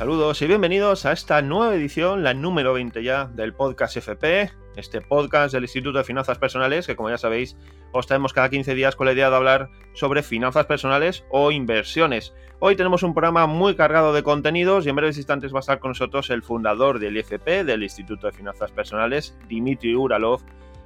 [0.00, 5.02] Saludos y bienvenidos a esta nueva edición, la número 20 ya, del podcast FP, este
[5.02, 7.54] podcast del Instituto de Finanzas Personales, que como ya sabéis,
[7.92, 12.32] os traemos cada 15 días con la idea de hablar sobre finanzas personales o inversiones.
[12.60, 15.80] Hoy tenemos un programa muy cargado de contenidos y en breves instantes va a estar
[15.80, 20.40] con nosotros el fundador del IFP, del Instituto de Finanzas Personales, Dimitri Uralov,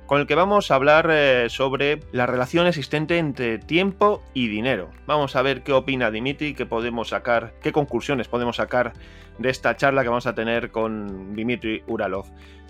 [0.06, 4.90] con el que vamos a hablar eh, sobre la relación existente entre tiempo y dinero.
[5.06, 8.92] Vamos a ver qué opina Dimitri, qué podemos sacar, qué conclusiones podemos sacar
[9.38, 12.26] de esta charla que vamos a tener con Dimitri Uralov.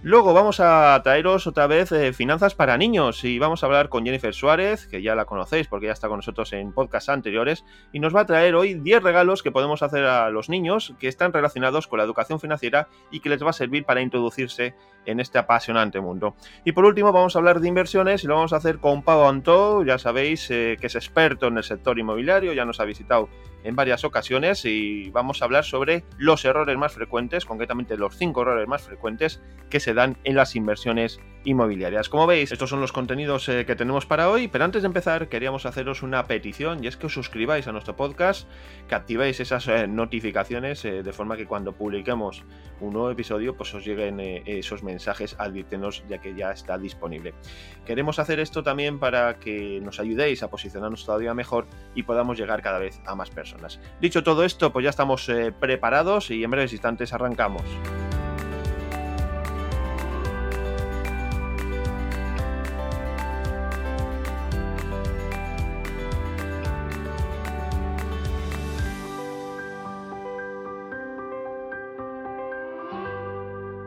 [0.06, 4.04] Luego vamos a traeros otra vez eh, finanzas para niños y vamos a hablar con
[4.04, 8.00] Jennifer Suárez, que ya la conocéis porque ya está con nosotros en podcasts anteriores, y
[8.00, 11.32] nos va a traer hoy 10 regalos que podemos hacer a los niños que están
[11.32, 14.74] relacionados con la educación financiera y que les va a servir para introducirse
[15.06, 16.34] en este apasionante mundo.
[16.66, 19.26] Y por último vamos a hablar de inversiones y lo vamos a hacer con Pau
[19.26, 23.30] Antó, ya sabéis eh, que es experto en el sector inmobiliario, ya nos ha visitado
[23.64, 28.42] en varias ocasiones y vamos a hablar sobre los errores más frecuentes, concretamente los cinco
[28.42, 32.08] errores más frecuentes que se dan en las inversiones inmobiliarias.
[32.08, 35.28] Como veis, estos son los contenidos eh, que tenemos para hoy, pero antes de empezar
[35.28, 38.48] queríamos haceros una petición y es que os suscribáis a nuestro podcast,
[38.88, 42.44] que activéis esas eh, notificaciones eh, de forma que cuando publiquemos
[42.80, 47.34] un nuevo episodio pues os lleguen esos mensajes advirtiéndonos ya que ya está disponible.
[47.86, 52.62] Queremos hacer esto también para que nos ayudéis a posicionarnos todavía mejor y podamos llegar
[52.62, 53.80] cada vez a más personas.
[54.00, 57.62] Dicho todo esto, pues ya estamos preparados y en breves instantes arrancamos.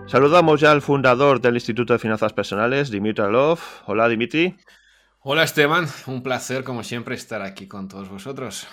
[0.08, 3.60] Saludamos ya al fundador del Instituto de Finanzas Personales, Dimitri Alov.
[3.88, 4.56] Hola, Dimitri.
[5.20, 5.86] Hola, Esteban.
[6.06, 8.70] Un placer, como siempre, estar aquí con todos vosotros.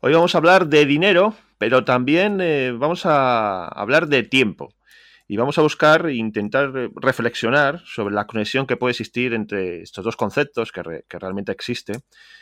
[0.00, 4.74] Hoy vamos a hablar de dinero, pero también eh, vamos a hablar de tiempo.
[5.28, 10.04] Y vamos a buscar e intentar reflexionar sobre la conexión que puede existir entre estos
[10.04, 11.92] dos conceptos que, realmente existe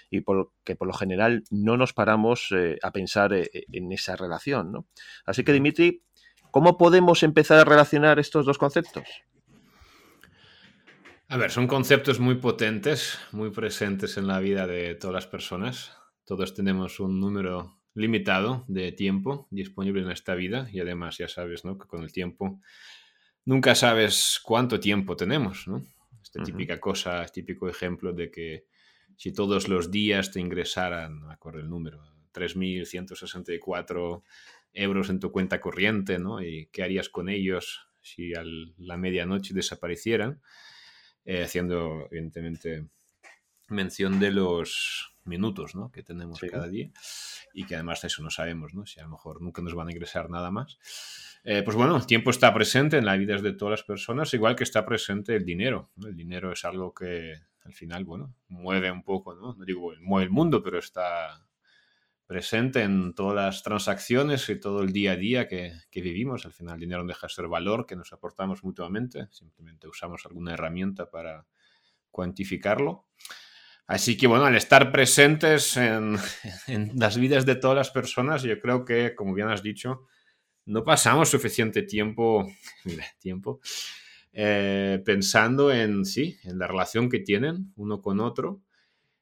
[0.08, 4.16] y por, que por lo general no nos paramos eh, a pensar eh, en esa
[4.16, 4.86] relación.
[5.26, 6.02] Así que, Dimitri,
[6.50, 9.04] ¿cómo podemos empezar a relacionar estos dos conceptos?
[11.28, 15.92] A ver, son conceptos muy potentes, muy presentes en la vida de todas las personas.
[16.24, 21.64] Todos tenemos un número limitado de tiempo disponible en esta vida y además ya sabes,
[21.64, 21.76] ¿no?
[21.76, 22.60] Que con el tiempo
[23.44, 25.84] nunca sabes cuánto tiempo tenemos, ¿no?
[26.22, 28.66] Esta típica cosa, típico ejemplo de que
[29.16, 34.22] si todos los días te ingresaran, no acuerdo el número, 3.164
[34.82, 36.42] euros en tu cuenta corriente, ¿no?
[36.42, 38.42] ¿Y qué harías con ellos si a
[38.78, 40.40] la medianoche desaparecieran?
[41.24, 42.86] Eh, haciendo, evidentemente,
[43.68, 45.92] mención de los minutos ¿no?
[45.92, 46.90] que tenemos cada día
[47.52, 48.86] y que además eso no sabemos, ¿no?
[48.86, 50.78] si a lo mejor nunca nos van a ingresar nada más.
[51.44, 54.56] Eh, pues bueno, el tiempo está presente en las vidas de todas las personas, igual
[54.56, 55.90] que está presente el dinero.
[56.02, 60.24] El dinero es algo que al final, bueno, mueve un poco, no, no digo mueve
[60.24, 61.46] el mundo, pero está
[62.28, 66.44] presente en todas las transacciones y todo el día a día que, vivimos.
[66.44, 70.26] Al final el dinero no deja de ser valor que nos aportamos mutuamente, simplemente usamos
[70.26, 71.46] alguna herramienta para
[72.10, 73.06] cuantificarlo.
[73.86, 76.18] Así que bueno, al estar presentes en,
[76.94, 80.04] las vidas de todas las personas, yo creo que, como bien has dicho,
[80.66, 82.46] no pasamos suficiente tiempo,
[83.18, 83.60] tiempo
[84.34, 88.60] eh, pensando en sí, en la relación que tienen uno con otro.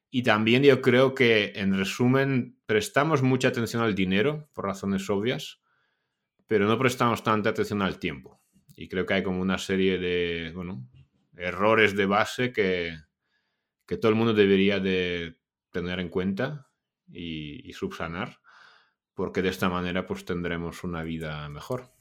[0.09, 5.59] Y también yo creo que, en resumen, prestamos mucha atención al dinero por razones obvias,
[6.47, 8.41] pero no prestamos tanta atención al tiempo.
[8.75, 10.87] Y creo que hay como una serie de bueno,
[11.35, 12.97] errores de base que,
[13.85, 15.39] que todo el mundo debería de
[15.71, 16.67] tener en cuenta
[17.11, 18.39] y, subsanar,
[19.13, 21.91] porque de esta manera pues tendremos una vida mejor.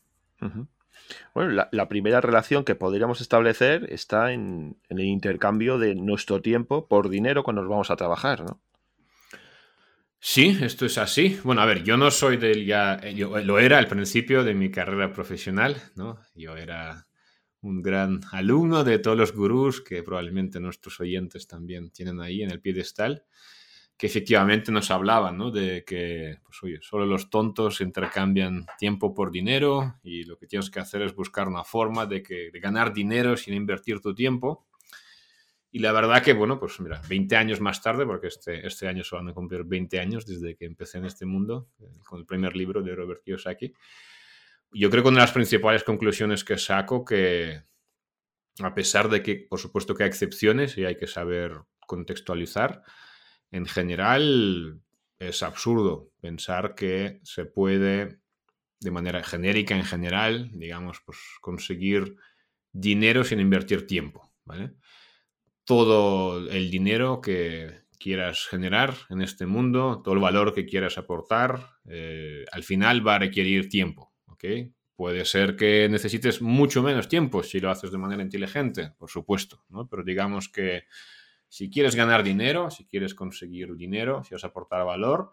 [1.35, 7.09] Bueno, la, primera relación que podríamos establecer está en, el intercambio de nuestro tiempo por
[7.09, 8.61] dinero cuando nos vamos a trabajar, ¿no?
[10.19, 11.39] Sí, esto es así.
[11.45, 14.71] Bueno, a ver, yo no soy del ya, yo lo era al principio de mi
[14.71, 16.19] carrera profesional, ¿no?
[16.35, 17.07] Yo era
[17.61, 22.51] un gran alumno de todos los gurús que probablemente nuestros oyentes también tienen ahí en
[22.51, 23.25] el piedestal,
[23.97, 25.51] que efectivamente nos hablaban ¿no?
[25.51, 30.71] de que, pues oye, solo los tontos intercambian tiempo por dinero y lo que tienes
[30.71, 34.67] que hacer es buscar una forma de, que, de ganar dinero sin invertir tu tiempo.
[35.71, 39.03] Y la verdad que, bueno, pues mira, 20 años más tarde, porque este, este año
[39.03, 42.27] se van a cumplir 20 años desde que empecé en este mundo, eh, con el
[42.27, 43.75] primer libro de Robert Kiyosaki,
[44.73, 47.63] yo creo que una de las principales conclusiones que saco que
[48.61, 52.83] a pesar de que por supuesto que hay excepciones y hay que saber contextualizar,
[53.51, 54.81] en general
[55.19, 58.21] es absurdo pensar que se puede
[58.81, 62.17] de manera genérica en general, digamos, pues conseguir
[62.73, 64.75] dinero sin invertir tiempo, ¿vale?
[65.65, 71.79] Todo el dinero que quieras generar en este mundo, todo el valor que quieras aportar,
[71.87, 74.45] eh, al final va a requerir tiempo, ¿ok?
[74.95, 79.65] Puede ser que necesites mucho menos tiempo si lo haces de manera inteligente, por supuesto,
[79.69, 79.89] ¿no?
[79.89, 80.85] Pero digamos que
[81.49, 85.33] si quieres ganar dinero, si quieres conseguir dinero, si vas a aportar valor,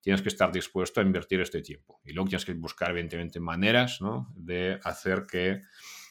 [0.00, 2.00] tienes que estar dispuesto a invertir este tiempo.
[2.04, 3.98] Y luego tienes que buscar, evidentemente, maneras
[4.36, 5.62] de hacer que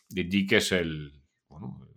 [0.09, 1.23] dediques el,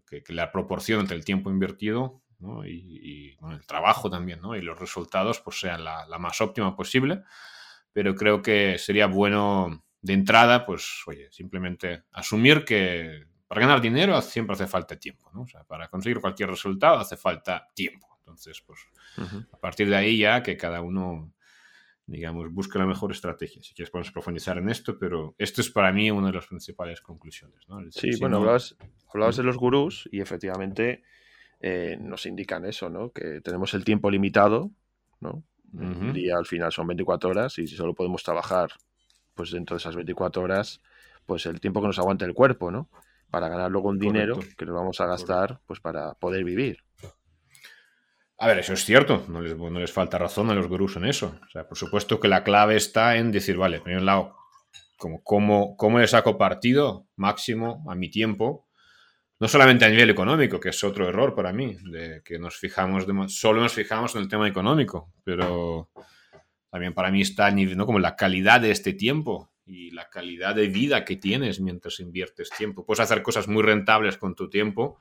[0.06, 2.23] que, la proporción entre el tiempo invertido
[2.65, 7.23] y, el trabajo también, y los resultados pues, sean la, más óptima posible.
[7.93, 14.21] Pero creo que sería bueno de entrada, pues, oye, simplemente asumir que para ganar dinero
[14.23, 15.43] siempre hace falta tiempo, ¿no?
[15.43, 18.06] O sea, para conseguir cualquier resultado hace falta tiempo.
[18.21, 18.81] Entonces, pues,
[19.50, 21.33] a partir de ahí ya que cada uno
[22.09, 23.62] digamos, busca la mejor estrategia.
[23.62, 27.03] Si quieres podemos profundizar en esto, pero esto es para mí una de las principales
[27.03, 27.61] conclusiones.
[27.91, 31.03] sí, bueno, hablabas, de los gurús y efectivamente
[31.61, 33.12] eh, nos indican eso, ¿no?
[33.12, 34.71] Que tenemos el tiempo limitado,
[35.21, 35.44] ¿no?
[35.79, 38.71] El día al final son 24 horas y si solo podemos trabajar
[39.35, 40.81] pues dentro de esas 24 horas,
[41.27, 42.89] pues el tiempo que nos aguante el cuerpo, ¿no?
[43.31, 46.85] Para ganar luego un dinero que nos vamos a gastar pues para poder vivir.
[48.41, 51.05] A ver, eso es cierto, no les, no les falta razón a los gurús en
[51.07, 51.35] eso.
[51.45, 54.37] O sea, por supuesto que la clave está en decir, vale, por un lado,
[54.97, 58.69] como, ¿cómo, cómo le saco partido máximo a mi tiempo?
[59.41, 63.07] No solamente a nivel económico, que es otro error para mí, de que nos fijamos,
[63.29, 65.91] solo nos fijamos en el tema económico, pero
[66.71, 67.87] también para mí está ¿no?
[67.87, 72.50] como la calidad de este tiempo y la calidad de vida que tienes mientras inviertes
[72.56, 72.87] tiempo.
[72.87, 74.99] Puedes hacer cosas muy rentables con tu tiempo,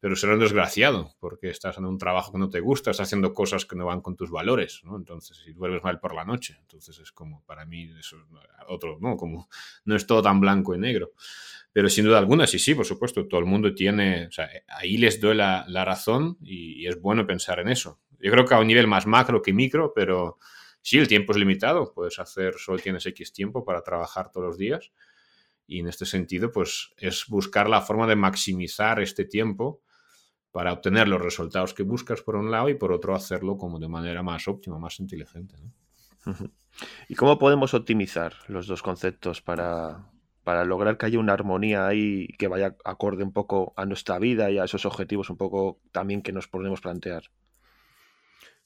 [0.00, 3.34] pero será un desgraciado porque estás en un trabajo que no te gusta, estás haciendo
[3.34, 4.96] cosas que no van con tus valores, ¿no?
[4.96, 8.22] Entonces, si duermes mal por la noche, entonces es como, para mí, eso es
[8.68, 9.16] otro, ¿no?
[9.16, 9.48] Como
[9.84, 11.12] no es todo tan blanco y negro.
[11.72, 14.96] Pero sin duda alguna, sí, sí, por supuesto, todo el mundo tiene, o sea, ahí
[14.96, 17.98] les doy la, razón y, es bueno pensar en eso.
[18.20, 20.38] Yo creo que a un nivel más macro que micro, pero
[20.82, 24.58] sí, el tiempo es limitado, puedes hacer, solo tienes X tiempo para trabajar todos los
[24.58, 24.90] días.
[25.66, 29.82] Y en este sentido, pues es buscar la forma de maximizar este tiempo
[30.50, 33.88] para obtener los resultados que buscas por un lado y por otro hacerlo como de
[33.88, 35.56] manera más óptima, más inteligente.
[37.08, 40.10] ¿Y cómo podemos optimizar los dos conceptos para,
[40.44, 44.50] para lograr que haya una armonía ahí que vaya acorde un poco a nuestra vida
[44.50, 47.24] y a esos objetivos un poco también que nos podemos plantear?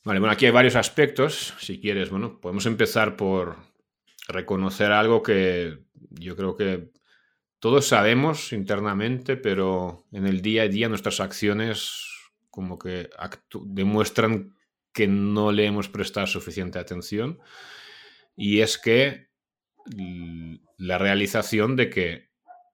[0.05, 1.55] Vale, bueno, aquí hay varios aspectos.
[1.61, 3.57] Si quieres, bueno, podemos empezar por
[4.27, 5.79] reconocer algo que
[6.11, 6.91] yo creo que
[7.61, 12.09] todos sabemos internamente, pero en el día a día nuestras acciones
[12.51, 13.11] como que
[13.65, 14.57] demuestran
[14.93, 17.39] que no le hemos prestado suficiente atención.
[18.37, 19.29] Y es que
[20.79, 22.31] la realización de que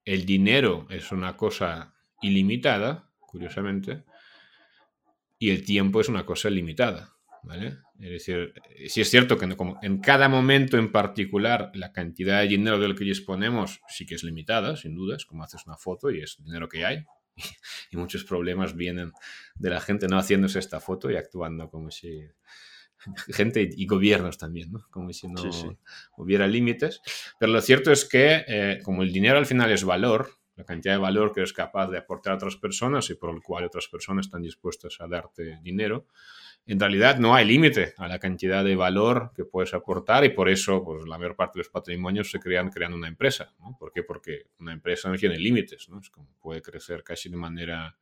[0.06, 4.04] el dinero es una cosa ilimitada, curiosamente,
[5.38, 7.17] y el tiempo es una cosa limitada.
[7.48, 7.78] ¿Vale?
[7.98, 8.52] Es decir,
[8.88, 12.94] si es cierto que como en cada momento en particular la cantidad de dinero del
[12.94, 16.36] que disponemos sí que es limitada, sin duda, es como haces una foto y es
[16.44, 17.04] dinero que hay.
[17.90, 19.12] Y muchos problemas vienen
[19.54, 22.20] de la gente no haciéndose esta foto y actuando como si
[23.32, 24.86] gente y gobiernos también, ¿no?
[24.90, 25.42] Como si no
[26.16, 27.00] hubiera límites.
[27.40, 30.94] Pero lo cierto es que eh, como el dinero al final es valor, la cantidad
[30.94, 33.86] de valor que eres capaz de aportar a otras personas y por el cual otras
[33.86, 36.08] personas están dispuestas a darte dinero,
[36.68, 40.50] en realidad no hay límite a la cantidad de valor que puedes aportar y por
[40.50, 43.54] eso pues, la mayor parte de los patrimonios se crean creando una empresa.
[43.58, 43.74] ¿no?
[43.78, 44.02] ¿Por qué?
[44.02, 45.98] Porque una empresa no tiene límites, ¿no?
[45.98, 47.96] Es como puede crecer casi de manera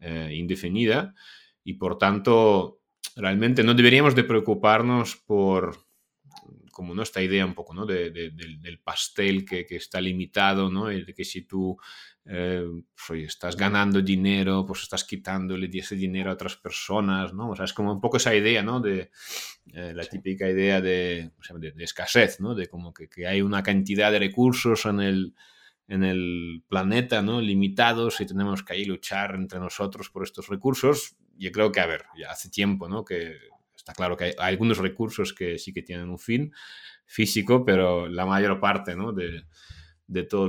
[0.00, 1.14] eh, indefinida
[1.62, 2.80] y por tanto
[3.14, 5.83] realmente no deberíamos de preocuparnos por
[6.74, 7.02] como ¿no?
[7.02, 7.86] esta idea un poco ¿no?
[7.86, 10.86] de, del, pastel que, que, está limitado, ¿no?
[10.86, 11.78] de que si tú
[12.26, 12.64] eh,
[13.06, 17.50] pues, estás ganando dinero, pues estás quitándole ese dinero a otras personas, ¿no?
[17.50, 18.80] O sea, es como un poco esa idea, ¿no?
[18.80, 19.10] De
[19.74, 22.54] eh, la típica idea de, de, escasez, ¿no?
[22.54, 25.34] De como que, que, hay una cantidad de recursos en el,
[25.86, 27.42] en el planeta, ¿no?
[27.42, 31.16] Limitados y tenemos que ahí luchar entre nosotros por estos recursos.
[31.36, 33.04] Yo creo que, a ver, ya hace tiempo, ¿no?
[33.04, 33.36] Que
[33.84, 36.52] está claro que hay, algunos recursos que sí que tienen un fin
[37.04, 39.12] físico, pero la mayor parte, ¿no?
[39.12, 39.44] De,
[40.06, 40.46] de todo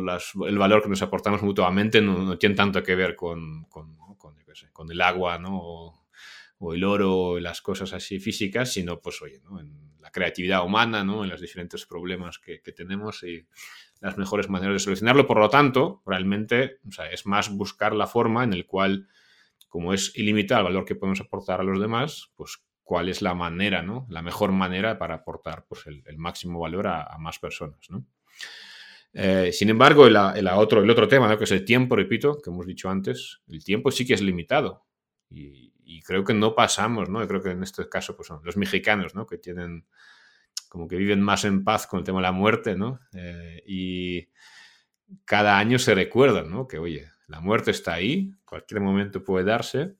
[0.47, 3.97] el valor que nos aportamos mutuamente no, tiene tanto que ver con, con,
[4.71, 5.59] con, el agua, ¿no?
[6.59, 9.59] O, el oro, o las cosas así físicas, sino pues oye, ¿no?
[9.59, 11.23] en la creatividad humana, ¿no?
[11.23, 13.45] en los diferentes problemas que, que, tenemos y
[13.99, 15.27] las mejores maneras de solucionarlo.
[15.27, 19.07] Por lo tanto, realmente o sea, es más buscar la forma en el cual,
[19.67, 23.33] como es ilimitado el valor que podemos aportar a los demás, pues cuál es la
[23.33, 24.05] manera, ¿no?
[24.09, 28.05] La mejor manera para aportar pues, el, máximo valor a, más personas, ¿no?
[29.11, 30.15] Eh, sin embargo, el,
[30.49, 33.89] otro, el otro tema, que es el tiempo, repito, que hemos dicho antes, el tiempo
[33.89, 34.85] sí que es limitado.
[35.29, 35.73] Y,
[36.05, 37.27] creo que no pasamos, ¿no?
[37.27, 39.25] creo que en este caso pues son los mexicanos, ¿no?
[39.25, 39.87] Que tienen,
[40.69, 42.99] como que viven más en paz con el tema de la muerte, ¿no?
[43.13, 44.29] Eh, y
[45.23, 46.67] cada año se recuerdan, ¿no?
[46.67, 49.95] Que, oye, la muerte está ahí, cualquier momento puede darse.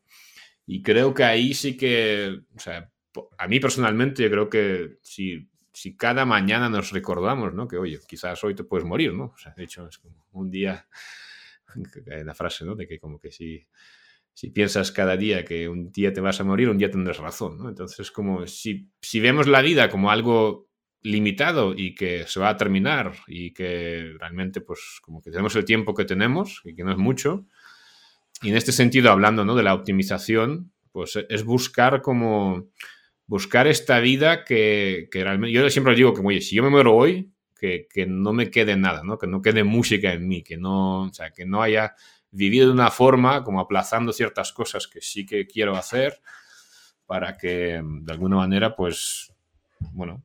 [0.66, 2.92] Y creo que ahí sí que, o sea,
[3.38, 7.68] a mí personalmente yo creo que si si cada mañana nos recordamos, ¿no?
[7.68, 9.26] Que, oye, quizás hoy te puedes morir, ¿no?
[9.26, 10.88] O sea, de hecho, es como un día,
[12.06, 12.76] la frase, ¿no?
[12.76, 13.68] De que como que si,
[14.34, 17.58] si piensas cada día que un día te vas a morir, un día tendrás razón,
[17.58, 17.68] ¿no?
[17.68, 20.70] Entonces, como si, si vemos la vida como algo
[21.02, 25.66] limitado y que se va a terminar y que realmente, pues, como que tenemos el
[25.66, 27.48] tiempo que tenemos y que no es mucho,
[28.42, 29.56] y en este sentido, hablando, ¿no?
[29.56, 32.70] De la optimización, pues es buscar como
[33.28, 37.32] buscar esta vida que, realmente, yo siempre digo que, oye, si yo me muero hoy,
[37.58, 39.18] que, no me quede nada, ¿no?
[39.18, 41.96] Que no quede música en mí, que no, o sea, que no haya
[42.30, 46.22] vivido de una forma como aplazando ciertas cosas que sí que quiero hacer
[47.08, 49.34] para que de alguna manera, pues,
[49.94, 50.22] bueno,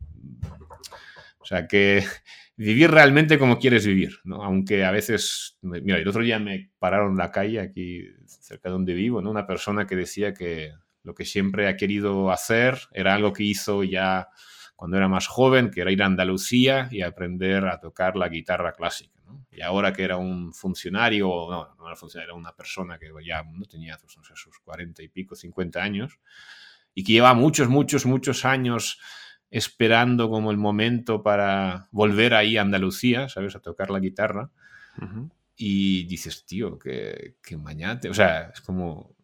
[1.41, 2.05] o sea, que
[2.57, 4.45] vivir realmente como quieres vivir, ¿no?
[4.45, 8.75] Aunque a veces, mira, el otro día me pararon en la calle aquí cerca de
[8.75, 9.31] donde vivo, ¿no?
[9.31, 13.83] Una persona que decía que lo que siempre ha querido hacer era algo que hizo
[13.83, 14.29] ya
[14.77, 18.73] cuando era más joven, que era ir a Andalucía y aprender a tocar la guitarra
[18.73, 19.21] clásica.
[19.51, 23.43] Y ahora que era un funcionario, no, no era funcionario, era una persona que ya
[23.43, 26.19] no tenía pues, no sus 40 y pico, 50 años,
[26.95, 28.99] y que lleva muchos, muchos, muchos años
[29.51, 33.57] esperando como el momento para volver ahí a Andalucía, ¿sabes?
[33.57, 34.51] A tocar la guitarra.
[35.57, 39.15] Y dices, tío, que, que mañana, o sea, es como,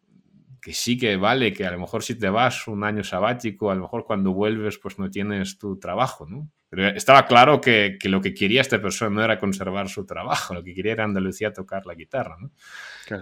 [0.67, 3.75] que sí que vale, que a lo mejor si te vas un año sabático, a
[3.75, 6.51] lo mejor cuando vuelves pues no tienes tu trabajo, ¿no?
[6.69, 10.53] Pero estaba claro que, que lo que quería esta persona no era conservar su trabajo,
[10.53, 12.51] lo que quería era Andalucía tocar la guitarra, ¿no?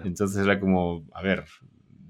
[0.03, 1.45] Entonces era como, a ver,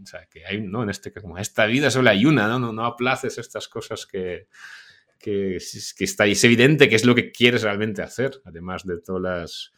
[0.02, 0.84] o sea, que hay, ¿no?
[0.84, 2.58] En este, como esta vida solo hay una, ¿no?
[2.58, 4.48] No, no aplaces estas cosas que,
[5.20, 5.58] que,
[5.98, 9.74] que está, es evidente que es lo que quieres realmente hacer, además de todas las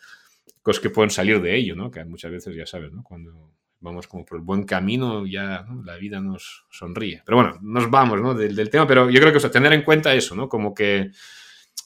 [0.62, 1.90] cosas que pueden salir de ello, ¿no?
[1.92, 3.04] Que muchas veces ya sabes, ¿no?
[3.04, 7.22] Cuando vamos como por el buen camino, ya la vida nos sonríe.
[7.26, 8.34] Pero bueno, nos vamos ¿no?
[8.34, 10.50] del, tema, pero yo creo que o sea, tener en cuenta eso, ¿no?
[10.50, 11.12] Como que,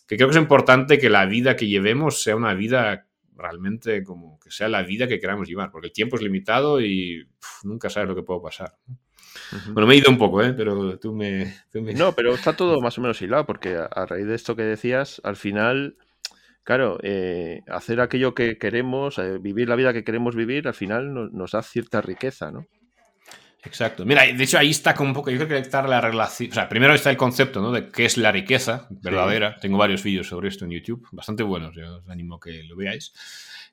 [0.08, 4.40] que, creo que es importante que la vida que llevemos sea una vida realmente como
[4.40, 7.28] que sea la vida que queramos llevar, porque el tiempo es limitado y
[7.64, 8.76] nunca sabes lo que puede pasar.
[9.72, 10.54] Bueno, me he ido un poco, ¿eh?
[10.54, 11.54] pero tú me,
[11.96, 15.22] No, pero está todo más o menos hilado, porque a raíz de esto que decías,
[15.24, 15.96] al final
[16.64, 21.14] claro, eh, hacer aquello que queremos, eh, vivir la vida que queremos vivir, al final
[21.34, 22.68] nos da cierta riqueza, ¿no?
[23.64, 24.06] Exacto.
[24.06, 26.54] Mira, de hecho ahí está como un poco, yo creo que está la relación, o
[26.54, 27.72] sea, primero está el concepto, ¿no?
[27.72, 29.56] De qué es la riqueza verdadera.
[29.58, 32.76] Tengo varios vídeos sobre esto en YouTube, bastante buenos, yo os animo a que lo
[32.76, 33.14] veáis.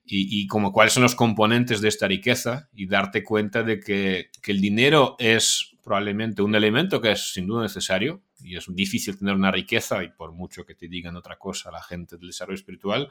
[0.04, 4.30] Y, y, como cuáles son los componentes de esta riqueza y darte cuenta de que,
[4.42, 9.18] que el dinero es probablemente un elemento que es sin duda necesario, y es difícil
[9.18, 12.57] tener una riqueza, y por mucho que te digan otra cosa la gente del desarrollo
[12.57, 13.11] espiritual,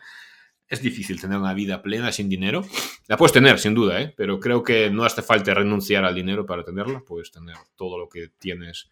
[0.69, 2.63] es difícil tener una vida plena sin dinero.
[3.07, 4.13] La puedes tener, sin duda, ¿eh?
[4.15, 7.01] pero creo que no hace falta renunciar al dinero para tenerla.
[7.05, 8.89] Puedes tener todo lo que tienes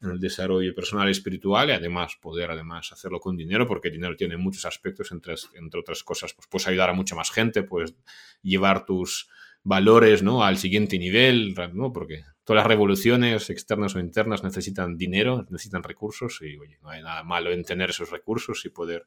[0.00, 4.16] en el desarrollo personal espiritual y además poder además hacerlo con dinero porque el dinero
[4.16, 7.94] tiene muchos aspectos, entre, entre otras cosas, pues puedes ayudar a mucha más gente, puedes
[8.42, 9.28] llevar tus
[9.64, 10.44] valores ¿no?
[10.44, 11.92] al siguiente nivel, ¿no?
[11.92, 17.00] porque todas las revoluciones externas o internas necesitan dinero, necesitan recursos y oye, no hay
[17.02, 19.06] nada malo en tener esos recursos y poder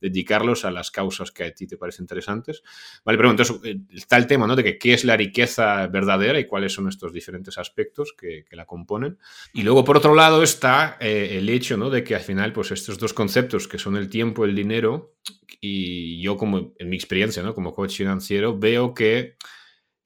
[0.00, 2.62] dedicarlos a las causas que a ti te parecen interesantes.
[3.04, 4.54] Vale, pero entonces eh, está el tema ¿no?
[4.54, 8.56] de que qué es la riqueza verdadera y cuáles son estos diferentes aspectos que, que
[8.56, 9.18] la componen.
[9.54, 11.88] Y luego, por otro lado, está eh, el hecho ¿no?
[11.88, 15.14] de que al final pues estos dos conceptos que son el tiempo y el dinero,
[15.60, 17.54] y yo como en mi experiencia ¿no?
[17.54, 19.36] como coach financiero veo que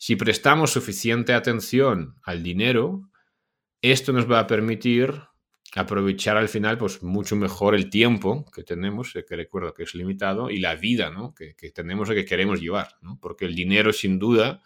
[0.02, 3.10] si prestamos suficiente atención al dinero,
[3.82, 5.20] esto nos va a permitir
[5.74, 10.48] aprovechar al final pues mucho mejor el tiempo que tenemos, que recuerdo que es limitado,
[10.48, 11.34] y la vida ¿no?
[11.34, 12.94] que, tenemos y que queremos llevar.
[13.20, 14.62] Porque el dinero sin duda,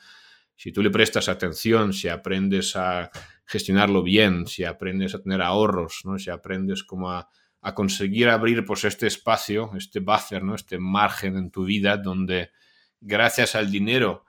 [0.55, 3.11] si tú le prestas atención, si aprendes a
[3.45, 6.17] gestionarlo bien, si aprendes a tener ahorros, ¿no?
[6.17, 7.29] si aprendes como a,
[7.75, 10.55] conseguir abrir pues este espacio, este buffer, ¿no?
[10.55, 12.53] este margen en tu vida donde
[13.01, 14.25] gracias al dinero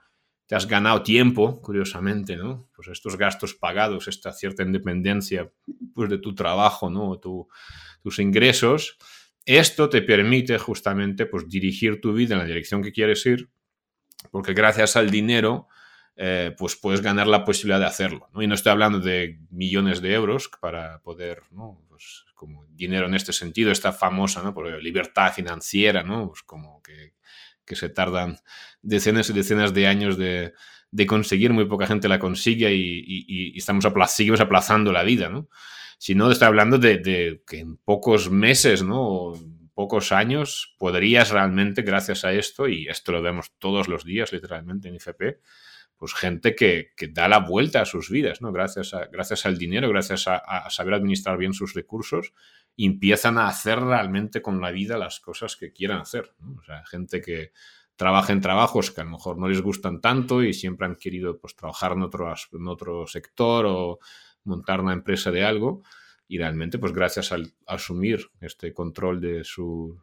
[0.46, 2.68] te has ganado tiempo, curiosamente, ¿no?
[2.74, 5.50] Pues estos gastos pagados, esta cierta independencia
[5.94, 7.18] pues, de tu trabajo, ¿no?
[7.18, 8.96] tus ingresos,
[9.44, 13.50] esto te permite justamente pues, dirigir tu vida en la dirección que quieres ir,
[14.30, 15.68] porque gracias al dinero
[16.18, 18.28] eh, pues puedes ganar la posibilidad de hacerlo.
[18.32, 18.40] ¿no?
[18.40, 21.84] Y no estoy hablando de millones de euros para poder, ¿no?
[21.88, 24.54] Pues como dinero en este sentido, esta famosa ¿no?
[24.54, 26.28] Por libertad financiera, ¿no?
[26.28, 27.12] Pues como que,
[27.66, 28.38] que, se tardan
[28.82, 30.54] decenas y decenas de años de,
[30.90, 35.48] de conseguir, muy poca gente la consigue y, y, estamos aplazando la vida, ¿no?
[35.98, 39.34] Sino estoy hablando de, que en pocos meses, ¿no?
[39.76, 44.88] pocos años podrías realmente, gracias a esto, y esto lo vemos todos los días literalmente
[44.88, 45.42] en IFP,
[45.98, 48.52] pues gente que, da la vuelta a sus vidas, ¿no?
[48.52, 52.32] Gracias, gracias al dinero, gracias a, saber administrar bien sus recursos,
[52.84, 56.34] empiezan a hacer realmente con la vida las cosas que quieran hacer.
[56.58, 57.52] O sea, gente que
[57.96, 61.38] trabaja en trabajos que a lo mejor no les gustan tanto y siempre han querido
[61.38, 63.98] pues, trabajar en otro, en otro sector o
[64.44, 65.82] montar una empresa de algo
[66.28, 69.98] y realmente pues gracias al asumir este control de su,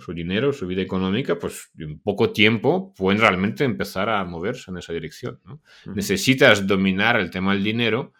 [0.00, 4.78] su dinero, su vida económica, pues en poco tiempo pueden realmente empezar a moverse en
[4.78, 5.40] esa dirección.
[5.94, 8.12] Necesitas dominar el tema del dinero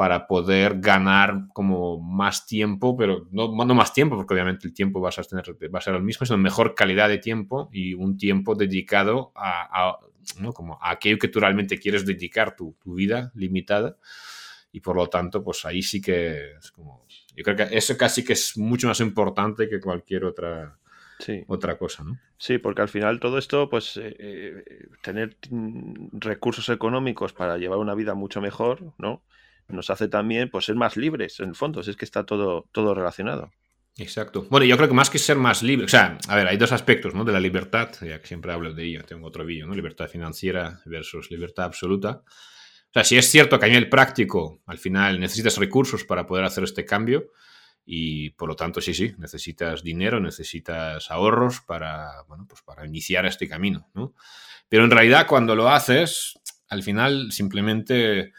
[0.00, 4.98] para poder ganar como más tiempo, pero no, no, más tiempo, porque obviamente el tiempo
[4.98, 8.16] vas a, tener, va a ser el mismo, sino mejor calidad de tiempo y un
[8.16, 9.98] tiempo dedicado a,
[10.38, 10.54] ¿no?
[10.54, 13.98] como a aquello que tú realmente quieres dedicar tu, tu, vida limitada.
[14.72, 17.04] Y por lo tanto, pues ahí sí que es como...
[17.36, 20.78] Yo creo que eso casi que es mucho más importante que cualquier otra
[21.46, 22.18] otra cosa, ¿no?
[22.38, 25.36] Sí, porque al final todo esto, pues eh, eh, tener
[26.12, 29.22] recursos económicos para llevar una vida mucho mejor, ¿no?
[29.72, 32.66] Nos hace también pues ser más libres, en el fondo, si es que está todo,
[32.72, 33.50] todo relacionado.
[33.96, 34.46] Exacto.
[34.48, 36.72] Bueno, yo creo que más que ser más libre, o sea, a ver, hay dos
[36.72, 37.24] aspectos, ¿no?
[37.24, 39.74] De la libertad, ya que siempre hablo de ello, tengo otro vídeo, ¿no?
[39.74, 42.22] Libertad financiera versus libertad absoluta.
[42.24, 46.44] O sea, si es cierto que a nivel práctico, al final necesitas recursos para poder
[46.44, 47.30] hacer este cambio,
[47.84, 53.26] y por lo tanto, sí, sí, necesitas dinero, necesitas ahorros para, bueno, pues para iniciar
[53.26, 54.14] este camino, ¿no?
[54.68, 58.32] Pero en realidad cuando lo haces, al final simplemente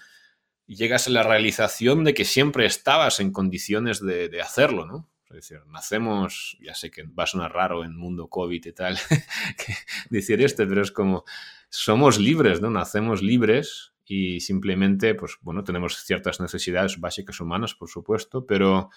[0.75, 5.09] llegas a la realización de que siempre estabas en condiciones de, hacerlo, ¿no?
[5.29, 8.99] Es decir, nacemos, ya sé que va a sonar raro en mundo COVID y tal
[10.09, 11.23] decir esto, pero es como,
[11.69, 12.69] somos libres, ¿no?
[12.69, 18.89] Nacemos libres y simplemente, pues bueno, tenemos ciertas necesidades básicas humanas, por supuesto, pero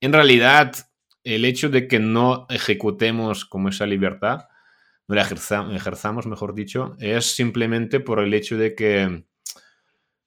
[0.00, 0.74] en realidad
[1.22, 4.48] el hecho de que no ejecutemos como esa libertad,
[5.08, 9.24] no la ejerzamos, mejor dicho, es simplemente por el hecho de que,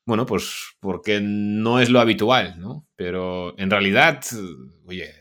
[0.09, 2.87] bueno, pues porque no es lo habitual, ¿no?
[2.95, 4.23] Pero en realidad,
[4.85, 5.13] oye,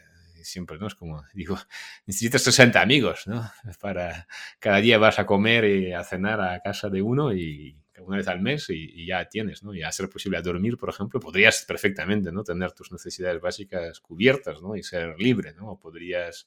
[0.43, 0.87] siempre, ¿no?
[0.87, 1.59] Es como, digo,
[2.07, 3.49] necesitas 60 amigos, ¿no?
[3.83, 4.27] Para
[4.59, 8.29] cada día vas a comer y a cenar a casa de uno y una vez
[8.29, 9.75] al mes y, ya tienes, ¿no?
[9.75, 12.43] Y a ser posible dormir, por ejemplo, podrías perfectamente, ¿no?
[12.43, 14.75] Tener tus necesidades básicas cubiertas, ¿no?
[14.75, 15.79] Y ser libre, ¿no?
[15.79, 16.47] podrías...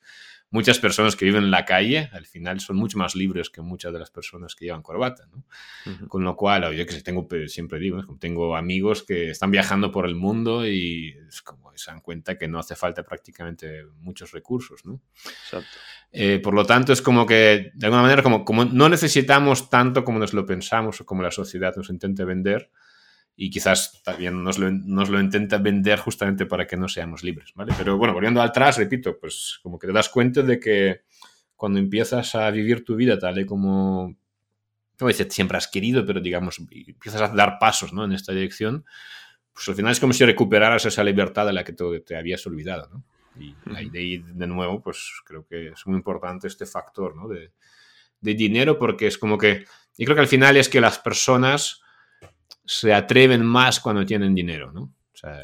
[0.52, 3.94] Muchas personas que viven en la calle, al final, son mucho más libres que muchas
[3.94, 6.08] de las personas que llevan corbata, ¿no?
[6.08, 10.06] Con lo cual, yo que sé, tengo, siempre digo, tengo amigos que están viajando por
[10.06, 14.86] el mundo y es como se dan cuenta que no hace falta prácticamente muchos recursos,
[14.86, 15.02] ¿no?
[15.24, 15.78] Exacto.
[16.12, 20.04] Eh, por lo tanto, es como que, de alguna manera, como, como no necesitamos tanto
[20.04, 22.70] como nos lo pensamos o como la sociedad nos intenta vender,
[23.44, 27.54] y quizás también nos lo, nos lo, intenta vender justamente para que no seamos libres,
[27.56, 27.74] ¿vale?
[27.76, 31.02] Pero bueno, volviendo atrás, repito, pues como que te das cuenta de que
[31.56, 36.22] cuando empiezas a vivir tu vida tal y como, no voy siempre has querido, pero
[36.22, 38.06] digamos, empiezas a dar pasos, ¿no?
[38.06, 38.86] En esta dirección,
[39.56, 42.46] pues al final es como si recuperaras esa libertad de la que te, te habías
[42.46, 43.04] olvidado, ¿no?
[43.40, 43.56] Y
[43.90, 47.28] de ahí, de nuevo, pues creo que es muy importante este factor ¿no?
[47.28, 47.54] de,
[48.20, 49.66] de, dinero porque es como que,
[49.98, 51.81] y creo que al final es que las personas
[52.66, 54.82] se atreven más cuando tienen dinero, ¿no?
[54.82, 55.38] O sea,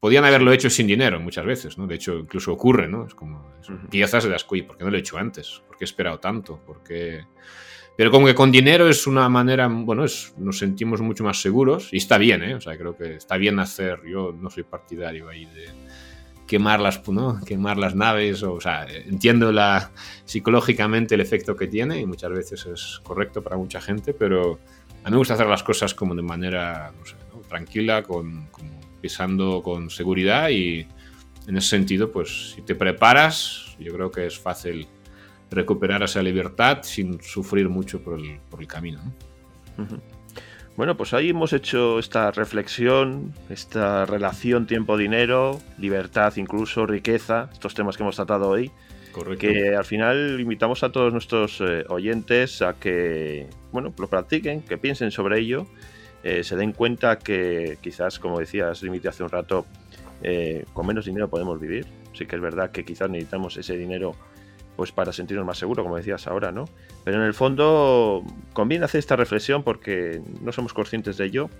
[0.00, 1.86] podían haberlo hecho sin dinero muchas veces, ¿no?
[1.86, 3.06] De hecho, incluso ocurre, ¿no?
[3.06, 3.52] Es como
[3.90, 5.62] piezas de las ¿por qué no lo he hecho antes?
[5.66, 6.60] ¿Por qué he esperado tanto?
[6.64, 7.24] ¿Por qué...?
[7.96, 11.92] Pero como que con dinero es una manera, bueno, es, nos sentimos mucho más seguros
[11.92, 12.54] y está bien, ¿eh?
[12.54, 15.66] O sea, creo que está bien hacer, yo no soy partidario ahí de
[16.46, 17.40] quemar las, ¿no?
[17.44, 19.90] quemar las naves, o, sea, entiendo la,
[20.24, 24.60] psicológicamente el efecto que tiene y muchas veces es correcto para mucha gente, pero
[25.08, 27.16] mí me gusta hacer las cosas como de manera, no sé,
[27.48, 28.48] tranquila, con,
[29.00, 30.86] pisando con seguridad y
[31.46, 34.86] en ese sentido, pues si te preparas, yo creo que es fácil
[35.50, 39.00] recuperar esa libertad sin sufrir mucho por el camino.
[40.76, 47.96] Bueno, pues ahí hemos hecho esta reflexión, esta relación tiempo-dinero, libertad incluso, riqueza, estos temas
[47.96, 48.70] que hemos tratado hoy.
[49.18, 49.40] Correcto.
[49.40, 54.78] Que al final invitamos a todos nuestros eh, oyentes a que, bueno, lo practiquen, que
[54.78, 55.66] piensen sobre ello,
[56.22, 59.66] eh, se den cuenta que quizás, como decías, Limite hace un rato,
[60.22, 61.86] eh, con menos dinero podemos vivir.
[62.12, 64.14] Sí que es verdad que quizás necesitamos ese dinero
[64.76, 66.66] pues para sentirnos más seguros, como decías ahora, ¿no?
[67.04, 71.50] Pero en el fondo conviene hacer esta reflexión porque no somos conscientes de ello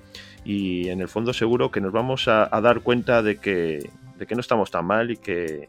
[0.45, 4.35] y en el fondo seguro que nos vamos a, dar cuenta de que, de que
[4.37, 5.69] no estamos tan mal y que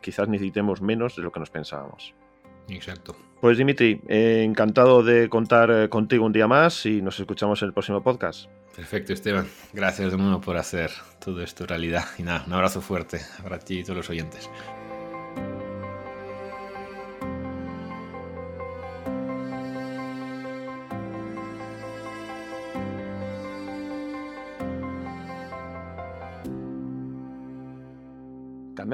[0.00, 2.14] quizás necesitemos menos de lo que nos pensábamos.
[2.68, 3.14] Exacto.
[3.40, 7.68] Pues Dimitri, eh, encantado de contar eh, contigo un día más y nos escuchamos en
[7.68, 8.48] el próximo podcast.
[8.74, 9.46] Perfecto, Esteban.
[9.72, 10.90] Gracias de nuevo por hacer
[11.22, 12.04] todo esto realidad.
[12.18, 14.50] Y nada, un abrazo fuerte para ti y todos los oyentes.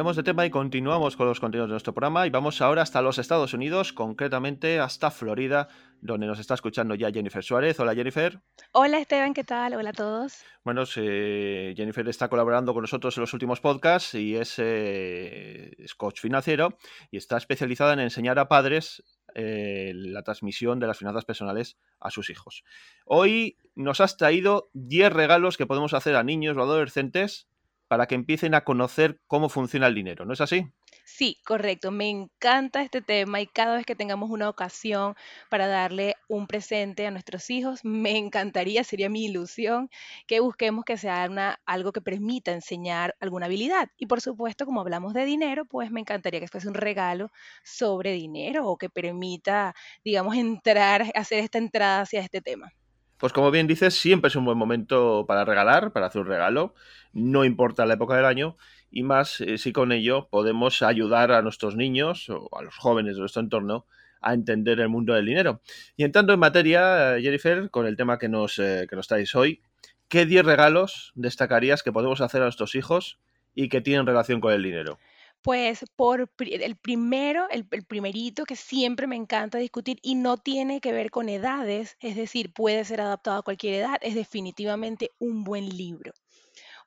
[0.01, 3.03] Cambiamos de tema y continuamos con los contenidos de nuestro programa y vamos ahora hasta
[3.03, 5.69] los Estados Unidos, concretamente hasta Florida,
[6.01, 7.79] donde nos está escuchando ya Jennifer Suárez.
[7.81, 8.41] Hola Jennifer.
[8.73, 9.75] Hola Esteban, ¿qué tal?
[9.75, 10.43] Hola a todos.
[10.65, 16.79] Bueno, Jennifer está colaborando con nosotros en los últimos podcasts y es, eh, coach financiero
[17.11, 22.11] y está especializada en enseñar a padres eh, la transmisión de las finanzas personales a
[22.11, 22.65] sus hijos.
[23.05, 27.50] Hoy nos has traído 10 regalos que podemos hacer a niños o adolescentes
[27.91, 30.65] para que empiecen a conocer cómo funciona el dinero, ¿no es así?
[31.05, 31.91] Sí, correcto.
[31.91, 35.17] Me encanta este tema y cada vez que tengamos una ocasión
[35.49, 39.91] para darle un presente a nuestros hijos, me encantaría, sería mi ilusión,
[40.29, 41.25] que busquemos que sea
[41.67, 43.89] algo que permita enseñar alguna habilidad.
[43.99, 47.33] Y por supuesto, como hablamos de dinero, pues me encantaría que fuese un regalo
[47.65, 49.75] sobre dinero o que permita,
[50.05, 52.73] digamos, entrar, hacer esta entrada hacia este tema.
[53.21, 56.75] Pues como bien dices, siempre es un buen momento para regalar, para hacer un regalo,
[57.13, 58.57] no importa la época del año,
[58.91, 63.17] y más eh, si con ello podemos ayudar a nuestros niños o a los jóvenes
[63.17, 63.85] de nuestro entorno
[64.23, 65.61] a entender el mundo del dinero.
[65.99, 69.35] Y entrando en materia, eh, Jennifer, con el tema que nos, eh, que nos traes
[69.35, 69.61] hoy,
[70.09, 73.19] ¿qué 10 regalos destacarías que podemos hacer a nuestros hijos
[73.55, 74.99] y que tienen relación con el dinero?
[75.43, 80.93] Pues por el primero, el, primerito que siempre me encanta discutir y no tiene que
[80.93, 85.69] ver con edades, es decir, puede ser adaptado a cualquier edad, es definitivamente un buen
[85.71, 86.13] libro.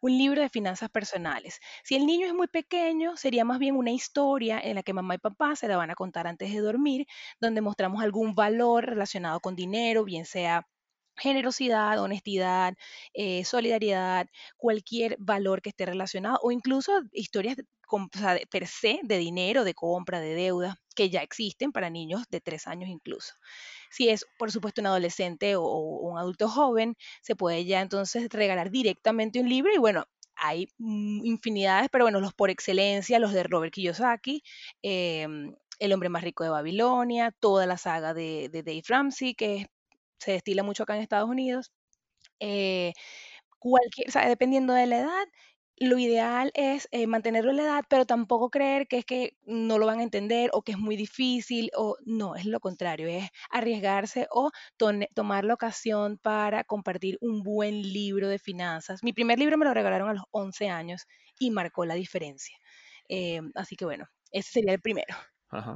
[0.02, 1.60] Un libro de finanzas personales.
[1.84, 5.16] Si el niño es muy pequeño, sería más bien una historia en la que mamá
[5.16, 7.08] y papá se la van a contar antes de dormir,
[7.40, 10.68] donde mostramos algún valor relacionado con dinero, bien sea
[11.16, 12.76] generosidad, honestidad,
[13.14, 17.58] eh, solidaridad, cualquier valor que esté relacionado o incluso historias
[18.50, 22.68] per se de dinero, de compra, de deuda, que ya existen para niños de tres
[22.68, 23.34] años incluso.
[23.92, 28.72] Si es, por supuesto, un adolescente o, un adulto joven, se puede ya entonces regalar
[28.72, 33.44] directamente un libro y bueno, hay mm, infinidades, pero bueno, los por excelencia, los de
[33.44, 34.44] Robert Kiyosaki,
[34.82, 39.68] em, El hombre más rico de Babilonia, toda la saga de, Dave Ramsey, que
[40.20, 41.72] se destila mucho acá en Estados Unidos.
[42.40, 42.94] Eh,
[43.60, 45.26] cualquier, o dependiendo de la edad,
[45.78, 49.78] lo ideal es eh, mantenerlo en la edad, pero tampoco creer que es que no
[49.78, 53.30] lo van a entender o que es muy difícil o no, es lo contrario, es
[53.50, 54.52] arriesgarse o
[55.14, 59.04] tomar la ocasión para compartir un buen libro de finanzas.
[59.04, 61.08] Mi primer libro me lo regalaron a los 11 años
[61.40, 62.58] y marcó la diferencia.
[63.10, 65.16] Eh, así que bueno, ese sería el primero.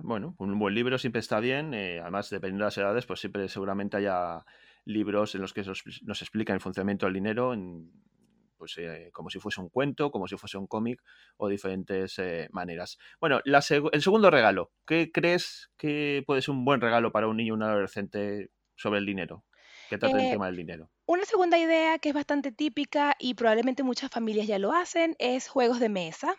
[0.03, 3.49] bueno, un buen libro siempre está bien, eh, además dependiendo de las edades, pues siempre
[3.49, 4.45] seguramente haya
[4.85, 7.53] libros en los que nos, nos explican el funcionamiento del dinero
[8.57, 11.01] pues eh, como si fuese un cuento, como si fuese un cómic
[11.37, 12.97] o diferentes eh, maneras.
[13.19, 17.53] Bueno, el segundo regalo, ¿qué crees que puede ser un buen regalo para un niño
[17.53, 19.45] o un adolescente sobre el dinero?
[19.89, 20.89] ¿Qué trata el eh, tema del dinero?
[21.05, 25.47] Una segunda idea que es bastante típica y probablemente muchas familias ya lo hacen es
[25.47, 26.35] juegos de mesa.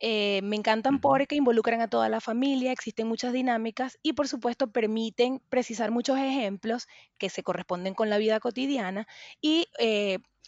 [0.00, 5.42] me encantan porque involucran a toda la familia, existen muchas dinámicas y por supuesto permiten
[5.50, 9.06] precisar muchos ejemplos que se corresponden con la vida cotidiana
[9.42, 9.68] y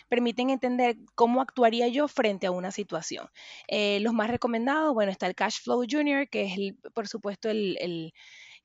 [0.08, 3.28] permiten entender cómo actuaría yo frente a una situación.
[3.68, 8.12] Eh, los más recomendados, bueno, está el Cash Flow Junior, que es, por supuesto, el,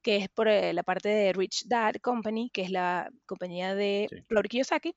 [0.01, 4.07] que es por eh, la parte de Rich Dad Company, que es la compañía de
[4.27, 4.95] Flor Kiyosaki.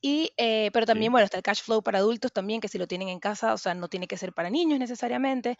[0.00, 2.86] Y, eh, pero también, bueno, está el cash flow para adultos también, que si lo
[2.86, 5.56] tienen en casa, o sea, no tiene que ser para niños necesariamente,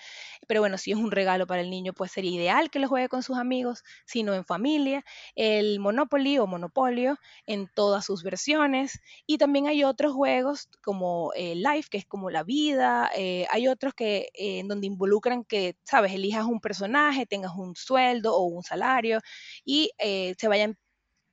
[0.47, 3.09] pero bueno, si es un regalo para el niño, pues sería ideal que lo juegue
[3.09, 5.05] con sus amigos, sino en familia.
[5.35, 9.01] El Monopoly o Monopolio en todas sus versiones.
[9.27, 13.11] Y también hay otros juegos como eh, Life, que es como la vida.
[13.17, 18.37] Eh, hay otros que en donde involucran que, sabes, elijas un personaje, tengas un sueldo
[18.37, 19.21] o un salario
[19.65, 20.77] y se vayan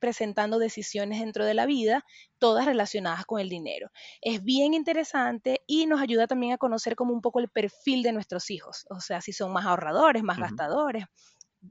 [0.05, 2.05] presentando decisiones dentro de la vida,
[2.37, 3.89] todas relacionadas con el dinero.
[4.21, 8.13] Es bien interesante y nos ayuda también a conocer como un poco el perfil de
[8.13, 11.05] nuestros hijos, o sea, si son más ahorradores, más gastadores.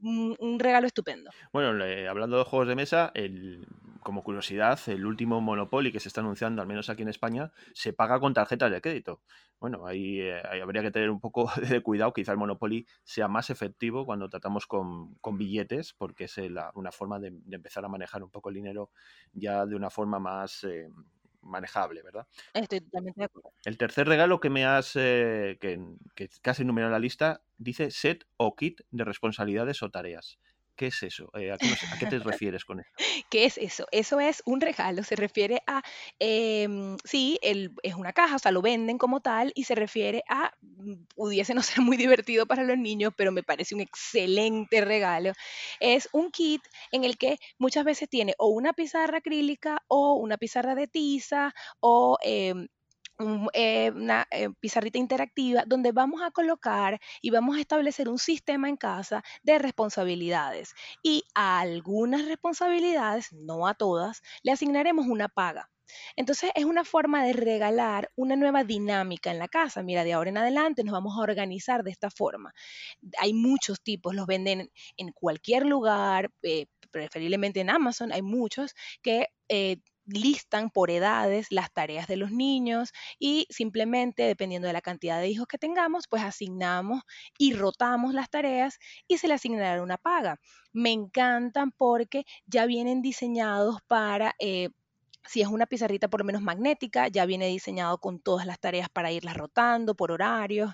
[0.03, 1.31] Un, regalo estupendo.
[1.53, 3.13] Bueno, hablando de juegos de mesa,
[4.05, 7.93] como curiosidad, el último Monopoly que se está anunciando, al menos aquí en España, se
[7.93, 9.23] paga con tarjetas de crédito.
[9.59, 12.13] Bueno, ahí, eh, habría que tener un poco de cuidado.
[12.13, 16.37] Quizá el Monopoly sea más efectivo cuando tratamos con, billetes, porque es
[16.75, 18.91] una forma de, empezar a manejar un poco el dinero
[19.33, 20.67] ya de una forma más
[21.41, 22.27] manejable, ¿verdad?
[22.53, 23.53] Estoy totalmente de acuerdo.
[23.65, 25.59] El tercer regalo que me has, que,
[26.15, 30.39] que casi enumerado en la lista, dice set o kit de responsabilidades o tareas.
[30.77, 31.31] ¿Qué es eso?
[31.35, 32.91] Eh, ¿a, qué te refieres con eso?
[33.31, 33.87] ¿Qué es eso?
[33.93, 35.83] Eso es un regalo, se refiere a,
[36.19, 40.53] em, sí, es una caja, o sea, lo venden como tal y se refiere a,
[40.61, 45.33] mm, pudiese no ser muy divertido para los niños, pero me parece un excelente regalo.
[45.79, 50.39] Es un kit en el que muchas veces tiene o una pizarra acrílica o una
[50.39, 52.19] pizarra de tiza o...
[53.53, 58.69] Eh, una eh, pizarrita interactiva donde vamos a colocar y vamos a establecer un sistema
[58.69, 60.75] en casa de responsabilidades.
[61.03, 65.71] Y a algunas responsabilidades, no a todas, le asignaremos una paga.
[66.17, 69.83] Entonces es una forma de regalar una nueva dinámica en la casa.
[69.85, 72.53] Mira, de ahora en adelante nos vamos a organizar de esta forma.
[73.19, 79.29] Hay muchos tipos, los venden en cualquier lugar, eh, preferiblemente en Amazon, hay muchos que
[80.07, 85.29] listan por edades las tareas de los niños y simplemente dependiendo de la cantidad de
[85.29, 87.03] hijos que tengamos, pues asignamos
[87.39, 90.41] y rotamos las tareas y se le asignará una paga.
[90.73, 94.35] Me encantan porque ya vienen diseñados para...
[94.39, 94.71] Eh,
[95.27, 98.89] si es una pizarrita por lo menos magnética, ya viene diseñado con todas las tareas
[98.91, 100.73] para irlas rotando por horarios,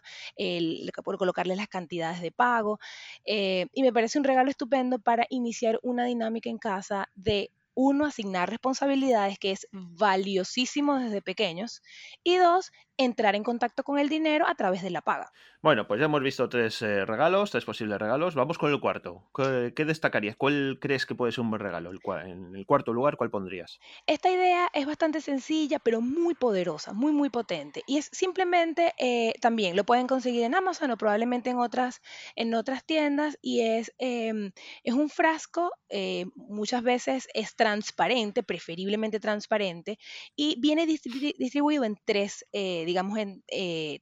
[1.04, 2.78] por colocarle las cantidades de pago.
[3.24, 8.06] Eh, y me parece un regalo estupendo para iniciar una dinámica en casa de uno,
[8.06, 11.82] asignar responsabilidades, que es valiosísimo desde pequeños,
[12.24, 12.70] y dos,
[13.04, 15.32] entrar en contacto con el dinero a través de la paga.
[15.62, 18.34] Bueno, pues ya hemos visto tres eh, regalos, tres posibles regalos.
[18.34, 19.28] Vamos con el cuarto.
[19.34, 20.36] ¿Qué, destacarías?
[20.36, 21.90] ¿Cuál crees que puede ser un buen regalo?
[21.92, 23.78] en el cuarto lugar, ¿cuál pondrías?
[24.06, 27.82] Esta idea es bastante sencilla, pero muy poderosa, muy, muy potente.
[27.86, 32.00] Y es simplemente, eh, también lo pueden conseguir en Amazon o probablemente en otras,
[32.36, 33.38] en otras tiendas.
[33.42, 39.98] Y es, em, es un frasco, eh, muchas veces es transparente, preferiblemente transparente,
[40.36, 42.46] y viene distribuido en tres,
[42.90, 43.42] digamos, en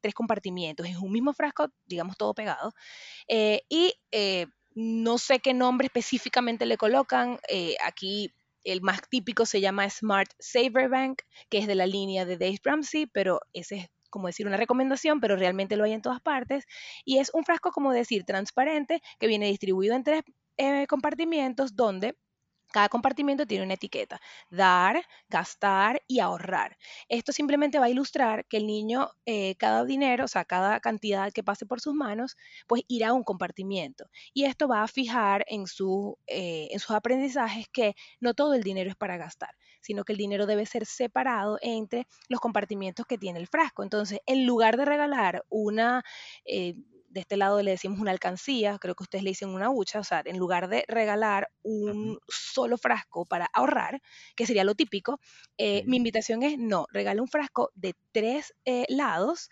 [0.00, 0.86] tres compartimientos.
[0.86, 2.72] Es un mismo frasco digamos todo pegado,
[3.26, 7.38] eh, y eh, no sé qué nombre específicamente le colocan.
[7.48, 8.32] Eh, aquí
[8.64, 12.60] el más típico se llama Smart Saver Bank, que es de la línea de Dave
[12.62, 16.64] Ramsey, pero ese es como decir una recomendación, pero realmente lo hay en todas partes.
[17.04, 20.22] Y es un frasco, como decir, transparente, que viene distribuido en tres
[20.88, 22.16] compartimientos donde
[22.72, 26.76] cada compartimiento tiene una etiqueta, dar, gastar y ahorrar.
[27.08, 31.32] Esto simplemente va a ilustrar que el niño, eh, cada dinero, o sea, cada cantidad
[31.32, 34.06] que pase por sus manos, pues irá a un compartimiento.
[34.34, 35.64] Y esto va a fijar en,
[36.26, 39.50] eh, en sus aprendizajes que no todo el dinero es para gastar,
[39.80, 43.82] sino que el dinero debe ser separado entre los compartimientos que tiene el frasco.
[43.82, 46.02] Entonces, en lugar de regalar una...
[46.44, 46.74] Eh,
[47.08, 50.04] de este lado le decimos una alcancía, creo que ustedes le dicen una hucha, o
[50.04, 54.00] sea, en lugar de regalar un solo frasco para ahorrar,
[54.36, 55.20] que sería lo típico,
[55.56, 59.50] eh, mi invitación es no, regale un frasco de tres eh, lados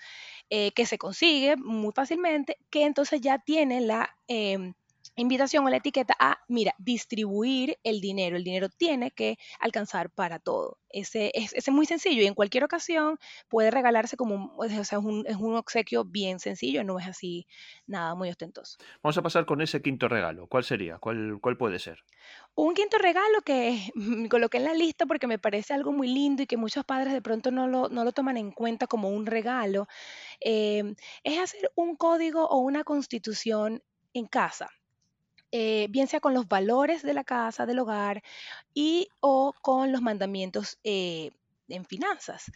[0.51, 4.75] eh, que se consigue muy fácilmente, que entonces ya tiene la em,
[5.17, 8.37] invitación o la etiqueta a, mira, distribuir el dinero.
[8.37, 10.79] El dinero tiene que alcanzar para todo.
[10.91, 15.05] Ese es, muy sencillo y en cualquier ocasión puede regalarse como un, o sea, es,
[15.05, 17.47] un, es un obsequio bien sencillo, no es así
[17.87, 18.79] nada muy ostentoso.
[19.03, 20.47] Vamos a pasar con ese quinto regalo.
[20.47, 20.99] ¿Cuál sería?
[20.99, 22.05] ¿Cuál, cuál puede ser?
[22.55, 23.93] Un quinto regalo que
[24.31, 27.23] coloqué en la lista porque me parece algo muy lindo y que muchos padres de
[27.23, 29.89] pronto no lo, no lo toman en cuenta como un regalo,
[30.41, 33.83] eh, es hacer un código o una constitución
[34.15, 34.71] en casa.
[35.53, 38.23] Eh, bien sea con los valores de la casa, del hogar,
[38.75, 41.31] y o con los mandamientos eh,
[41.69, 42.51] en finanzas.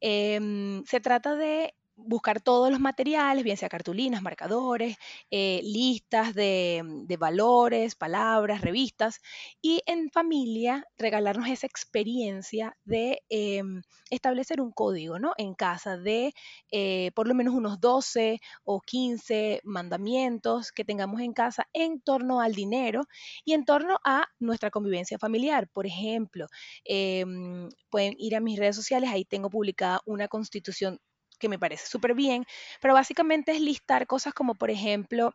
[0.00, 4.96] Em, se trata de buscar todos los materiales, bien sea cartulinas, marcadores,
[5.30, 9.20] eh, listas de, valores, palabras, revistas,
[9.62, 15.32] y en familia regalarnos esa experiencia de em, establecer un código, ¿no?
[15.38, 16.32] En casa de
[16.70, 22.40] eh, por lo menos unos 12 o 15 mandamientos que tengamos en casa en torno
[22.40, 23.02] al dinero
[23.44, 25.68] y en torno a nuestra convivencia familiar.
[25.68, 26.46] Por ejemplo,
[26.84, 31.00] em, pueden ir a mis redes sociales, ahí tengo publicada una constitución
[31.38, 32.44] que me parece súper bien,
[32.80, 35.32] pero básicamente es listar cosas como, por ejemplo,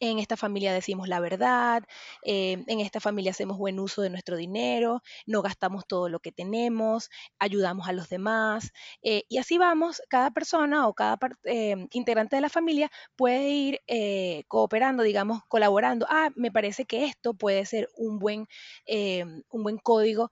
[0.00, 1.84] en esta familia decimos la verdad,
[2.24, 6.32] eh, en esta familia hacemos buen uso de nuestro dinero, no gastamos todo lo que
[6.32, 12.34] tenemos, ayudamos a los demás, eh, y así vamos, cada persona o cada eh, integrante
[12.36, 13.80] de la familia puede ir
[14.48, 16.06] cooperando, digamos, colaborando.
[16.10, 18.46] Ah, me parece que esto puede ser un buen,
[18.86, 20.30] un buen código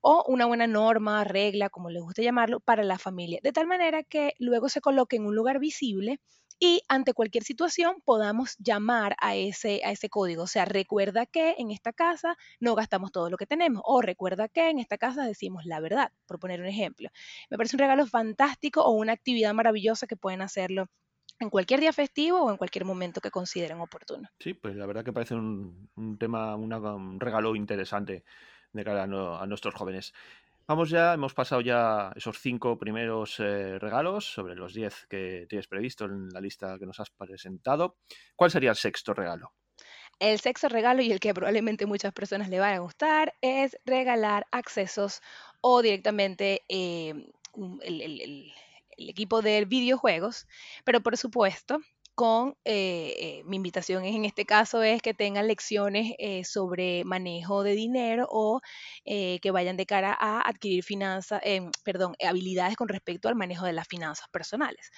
[0.00, 4.02] o una buena norma, regla, como les guste llamarlo, para la familia, de tal manera
[4.02, 6.20] que luego se coloque en un lugar visible
[6.62, 10.42] y ante cualquier situación podamos llamar a ese, a ese código.
[10.42, 14.46] O sea, recuerda que en esta casa no gastamos todo lo que tenemos o recuerda
[14.46, 17.08] que en esta casa decimos la verdad, por poner un ejemplo.
[17.48, 20.86] Me parece un regalo fantástico o una actividad maravillosa que pueden hacerlo
[21.38, 24.28] en cualquier día festivo o en cualquier momento que consideren oportuno.
[24.38, 28.24] Sí, pues la verdad que parece un, tema, un regalo interesante
[28.72, 30.12] de cara a, nuestros jóvenes.
[30.66, 35.66] Vamos ya, hemos pasado ya esos cinco primeros eh, regalos sobre los diez que tienes
[35.66, 37.96] previsto en la lista que nos has presentado.
[38.36, 39.52] ¿Cuál sería el sexto regalo?
[40.20, 44.46] El sexto regalo y el que probablemente muchas personas le van a gustar es regalar
[44.52, 45.22] accesos
[45.60, 47.14] o directamente eh,
[47.82, 48.52] el
[48.96, 50.46] equipo de videojuegos,
[50.84, 51.80] pero por supuesto
[52.20, 57.62] con eh, eh, mi invitación en este caso es que tengan lecciones eh, sobre manejo
[57.62, 58.60] de dinero o
[59.06, 61.40] que vayan de cara a adquirir finanzas,
[61.82, 64.90] perdón, habilidades con respecto al manejo de las finanzas personales.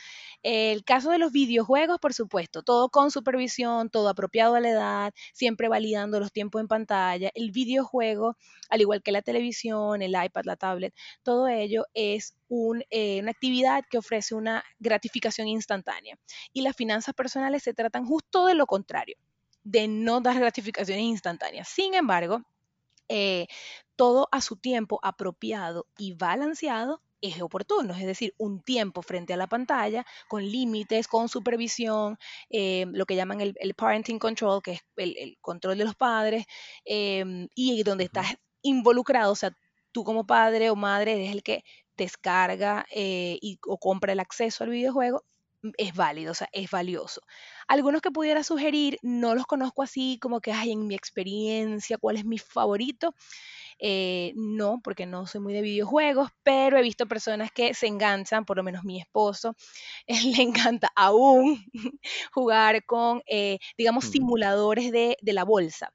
[0.42, 5.14] El caso de los videojuegos, por supuesto, todo con supervisión, todo apropiado a la edad,
[5.32, 7.30] siempre validando los tiempos en pantalla.
[7.35, 8.37] El videojuego,
[8.68, 13.99] al igual que la televisión, el iPad, la tablet, todo ello es una actividad que
[13.99, 16.19] ofrece una gratificación instantánea.
[16.53, 19.17] Y las finanzas personales se tratan justo de lo contrario,
[19.65, 21.69] de no dar gratificaciones instantáneas.
[21.69, 22.43] Sin embargo,
[23.09, 23.47] eh,
[23.97, 29.37] todo a su tiempo apropiado y balanceado es oportuno, es decir, un tiempo frente a
[29.37, 32.19] la pantalla, con límites, con supervisión,
[32.51, 36.45] eh, lo que llaman el, parenting control, que es el, control de los padres,
[36.85, 39.57] em, y donde estás involucrado, o sea,
[39.93, 41.65] tú como padre o madre eres el que
[41.96, 45.24] descarga eh, y, o compra el acceso al videojuego,
[45.78, 47.20] es válido, o sea, es valioso.
[47.68, 52.16] Algunos que pudiera sugerir, no los conozco así como que, ay, en mi experiencia, cuál
[52.16, 53.14] es mi favorito.
[53.78, 58.44] Eh, no, porque no soy muy de videojuegos, pero he visto personas que se enganchan,
[58.44, 59.57] por lo menos mi esposo,
[60.09, 61.64] le encanta aún
[62.33, 65.92] jugar con, eh, digamos, simuladores de, de la bolsa.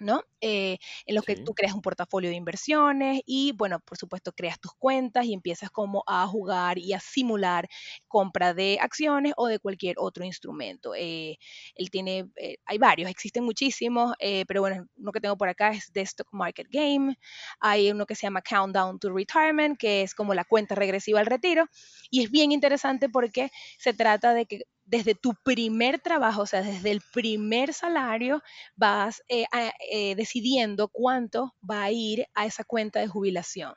[0.00, 0.22] ¿No?
[0.40, 4.60] Eh, en los que tú creas un portafolio de inversiones y, bueno, por supuesto, creas
[4.60, 7.68] tus cuentas y empiezas como a jugar y a simular
[8.06, 10.94] compra de acciones o de cualquier otro instrumento.
[10.96, 11.38] Eh,
[11.74, 14.14] él tiene, eh, hay varios, existen muchísimos,
[14.46, 17.16] pero bueno, uno que tengo por acá es The Stock Market Game,
[17.60, 21.26] hay uno que se llama Countdown to Retirement, que es como la cuenta regresiva al
[21.26, 21.66] retiro,
[22.10, 26.62] y es bien interesante porque se trata de que desde tu primer trabajo, o sea,
[26.62, 28.42] desde el primer salario,
[28.74, 29.46] vas eh,
[29.90, 33.74] eh, decidiendo cuánto va a ir a esa cuenta de jubilación.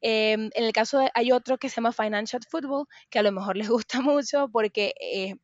[0.00, 3.32] Em, en el caso de, hay otro que se llama Financial Football, que a lo
[3.32, 5.34] mejor les gusta mucho porque eh,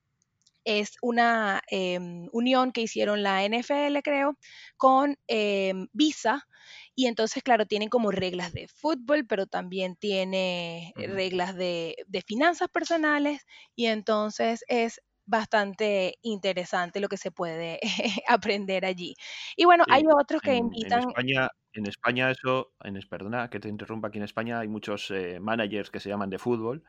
[0.65, 4.39] es una em, unión que hicieron la NFL, creo,
[4.77, 6.47] con em, Visa.
[6.95, 13.47] Y entonces, claro, tienen como reglas de fútbol, pero también tiene reglas de, finanzas personales.
[13.75, 17.81] Y entonces es bastante interesante lo que se puede
[18.29, 19.15] aprender allí.
[19.57, 21.03] Y bueno, hay otros que invitan...
[21.03, 25.11] En España, en España eso, en, perdona que te interrumpa, aquí en España hay muchos
[25.11, 26.85] eh, managers que se llaman de fútbol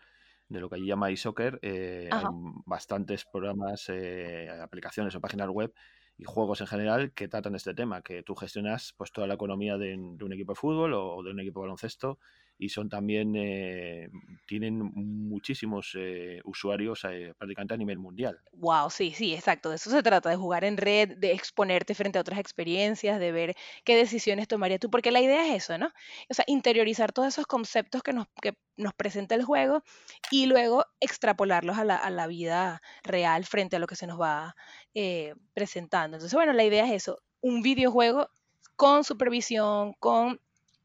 [0.47, 2.23] de lo que allí llama soccer, eh, hay
[2.65, 5.73] bastantes programas, eh, aplicaciones o páginas web
[6.17, 9.77] y juegos en general que tratan este tema, que tú gestionas pues toda la economía
[9.77, 12.19] de, un equipo de fútbol o, de un equipo de baloncesto
[12.57, 14.09] y son también, eh,
[14.47, 18.39] tienen muchísimos eh, usuarios eh, prácticamente a nivel mundial.
[18.53, 19.69] Wow, sí, sí, exacto.
[19.69, 23.31] De eso se trata, de jugar en red, de exponerte frente a otras experiencias, de
[23.31, 25.91] ver qué decisiones tomarías tú, porque la idea es eso, ¿no?
[26.29, 29.83] O sea, interiorizar todos esos conceptos que nos, que nos presenta el juego
[30.31, 34.19] y luego extrapolarlos a la, a la vida real frente a lo que se nos
[34.19, 34.55] va
[35.53, 36.15] presentando.
[36.15, 38.29] Entonces, bueno, la idea es eso, un videojuego
[38.77, 40.39] con supervisión, con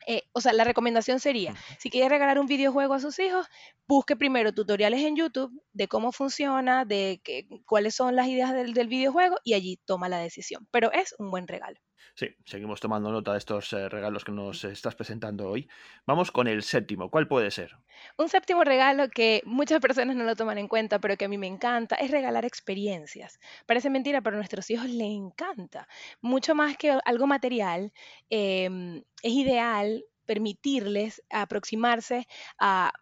[0.07, 3.47] eh, o sea, la recomendación sería, si quiere regalar un videojuego a sus hijos,
[3.87, 7.21] busque primero tutoriales en YouTube de cómo funciona, de
[7.67, 10.67] cuáles son las ideas del, videojuego y allí toma la decisión.
[10.71, 11.79] Pero es un buen regalo.
[12.15, 15.69] Sí, seguimos tomando nota de estos eh, regalos que nos estás presentando hoy.
[16.07, 17.11] Vamos con el séptimo.
[17.11, 17.79] ¿Cuál puede ser?
[18.17, 21.39] Un séptimo regalo que muchas personas no lo toman en cuenta, pero que a mí
[21.39, 23.41] me encanta, es regalar experiencias.
[23.67, 25.89] Parece mentira, pero a nuestros hijos les encanta.
[26.21, 27.93] Mucho más que algo material,
[28.31, 32.27] em, es ideal permitirles aproximarse
[32.59, 32.93] a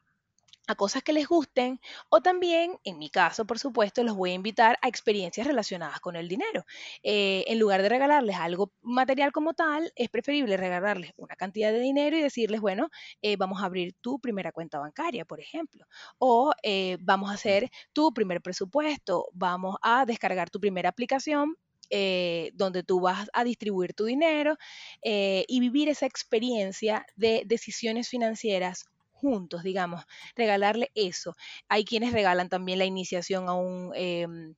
[0.68, 4.34] a cosas que les gusten o también, en mi caso, por supuesto, los voy a
[4.34, 6.64] invitar a experiencias relacionadas con el dinero.
[7.02, 11.80] Eh, en lugar de regalarles algo material como tal, es preferible regalarles una cantidad de
[11.80, 12.90] dinero y decirles, bueno,
[13.22, 15.86] eh, vamos a abrir tu primera cuenta bancaria, por ejemplo,
[16.18, 21.56] o eh, vamos a hacer tu primer presupuesto, vamos a descargar tu primera aplicación
[21.90, 24.58] eh, donde tú vas a distribuir tu dinero
[25.00, 28.84] eh, y vivir esa experiencia de decisiones financieras
[29.18, 30.04] juntos, digamos,
[30.36, 31.34] regalarle eso.
[31.68, 33.92] Hay quienes regalan también la iniciación a un...
[33.94, 34.54] Em,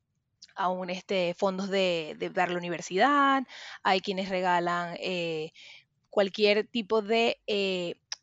[0.57, 3.45] a un este, fondos de, de dar la universidad,
[3.83, 5.53] hay quienes regalan eh,
[6.11, 7.39] cualquier tipo de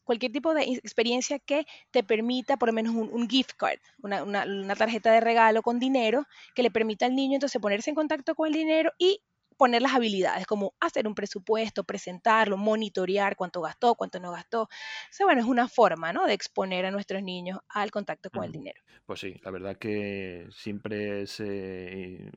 [0.07, 4.75] cualquier tipo de experiencia que te permita, por lo menos un, gift card, una, una,
[4.75, 6.25] tarjeta de regalo con dinero
[6.55, 9.21] que le permita al niño entonces ponerse en contacto con el dinero y
[9.57, 14.63] poner las habilidades, como hacer un presupuesto, presentarlo, monitorear cuánto gastó, cuánto no gastó.
[14.63, 14.69] O
[15.11, 16.25] sea, bueno, es una forma, ¿no?
[16.25, 18.79] De exponer a nuestros niños al contacto con el dinero.
[19.05, 22.29] Pues sí, la verdad que siempre es eh,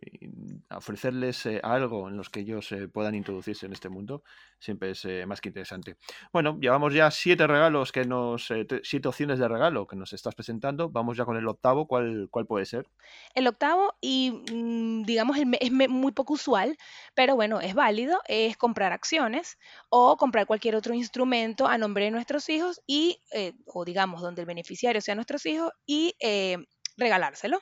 [0.70, 4.22] ofrecerles eh, algo en los que ellos eh, puedan introducirse en este mundo,
[4.60, 5.96] siempre es más que interesante.
[6.32, 8.52] Bueno, llevamos ya siete regalos que nos,
[8.82, 10.90] siete opciones de regalo que nos estás presentando.
[10.90, 12.86] Vamos ya con el octavo, ¿cuál, cuál puede ser?
[13.34, 16.76] El octavo, y mm, digamos, es muy poco usual,
[17.14, 19.58] pero bueno, es válido, es comprar acciones
[19.88, 24.42] o comprar cualquier otro instrumento a nombre de nuestros hijos y, eh, o digamos, donde
[24.42, 26.58] el beneficiario sea nuestros hijos y eh,
[26.96, 27.58] regalárselo.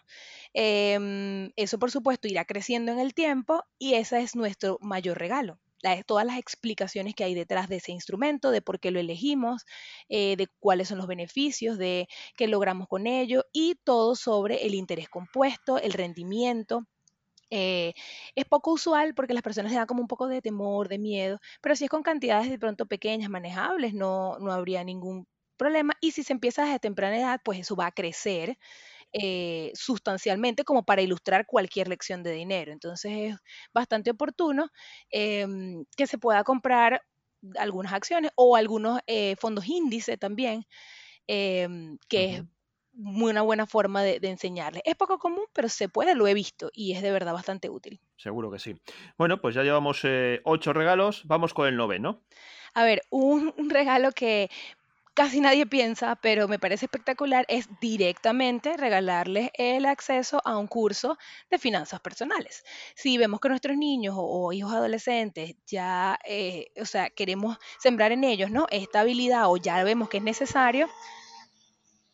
[0.55, 5.59] Em, eso, por supuesto, irá creciendo en el tiempo y ese es nuestro mayor regalo.
[6.07, 9.65] todas las explicaciones que hay detrás de ese instrumento, de por qué lo elegimos,
[10.09, 14.75] eh, de cuáles son los beneficios, de qué logramos con ello y todo sobre el
[14.75, 16.85] interés compuesto, el rendimiento,
[17.51, 17.95] eh,
[18.35, 21.39] es poco usual porque las personas le dan como un poco de temor, de miedo,
[21.61, 25.27] pero si es con cantidades de pronto pequeñas, manejables, no, no habría ningún
[25.57, 25.95] problema.
[26.01, 28.57] Y si se empieza desde temprana edad, pues eso va a crecer
[29.13, 32.73] eh, sustancialmente como para ilustrar cualquier lección de dinero.
[32.73, 33.37] Entonces es
[33.75, 34.71] bastante oportuno
[35.11, 37.03] em, que se pueda comprar
[37.59, 40.65] algunas acciones o algunos eh, fondos índice también,
[41.29, 42.43] em, que es
[42.99, 44.83] una buena forma de, enseñarles.
[44.85, 48.01] Es poco común, pero se puede, lo he visto y es de verdad bastante útil.
[48.17, 48.75] Seguro que sí.
[49.17, 52.23] Bueno, pues ya llevamos eh, ocho regalos, vamos con el noveno.
[52.75, 54.51] A ver, un, regalo que
[55.15, 61.19] casi nadie piensa, pero me parece espectacular, es directamente regalarles el acceso a un curso
[61.51, 62.65] de finanzas personales.
[62.95, 68.23] Si vemos que nuestros niños o, hijos adolescentes ya, eh, o sea, queremos sembrar en
[68.23, 68.67] ellos, ¿no?
[68.71, 70.89] Esta habilidad o ya vemos que es necesario,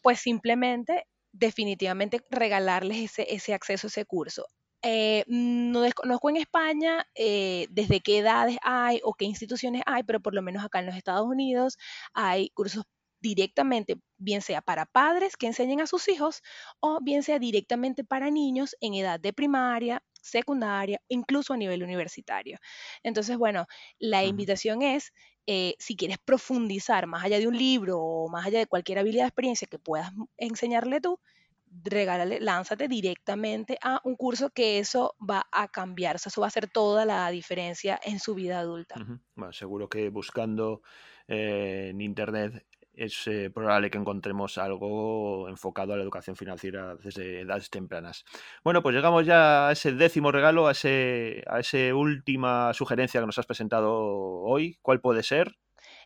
[0.05, 4.47] pues simplemente definitivamente regalarles ese, ese acceso ese curso.
[4.83, 10.21] Eh, no desconozco en España eh, desde qué edades hay o qué instituciones hay, pero
[10.21, 11.79] por lo menos acá en los Estados Unidos
[12.13, 12.85] hay cursos
[13.25, 16.43] directamente, bien sea para padres que enseñen a sus hijos
[16.81, 22.59] o bien sea directamente para niños en edad de primaria, secundaria, incluso a nivel universitario.
[23.03, 23.67] Entonces, bueno,
[23.99, 25.13] la invitación es
[25.47, 29.27] eh, si quieres profundizar más allá de un libro o más allá de cualquier habilidad,
[29.27, 31.19] experiencia que puedas enseñarle tú,
[31.67, 36.69] regálale, lánzate directamente a un curso que eso va a cambiar, eso va a hacer
[36.69, 39.03] toda la diferencia en su vida adulta.
[39.35, 40.83] bueno, seguro que buscando
[41.27, 42.67] eh, en internet
[42.97, 48.25] es eh, probable que encontremos algo enfocado a la educación financiera desde edades tempranas.
[48.63, 53.27] Bueno, pues llegamos ya a ese décimo regalo, a, ese, a esa última sugerencia que
[53.27, 54.79] nos has presentado hoy.
[54.83, 55.57] ¿Cuál puede ser?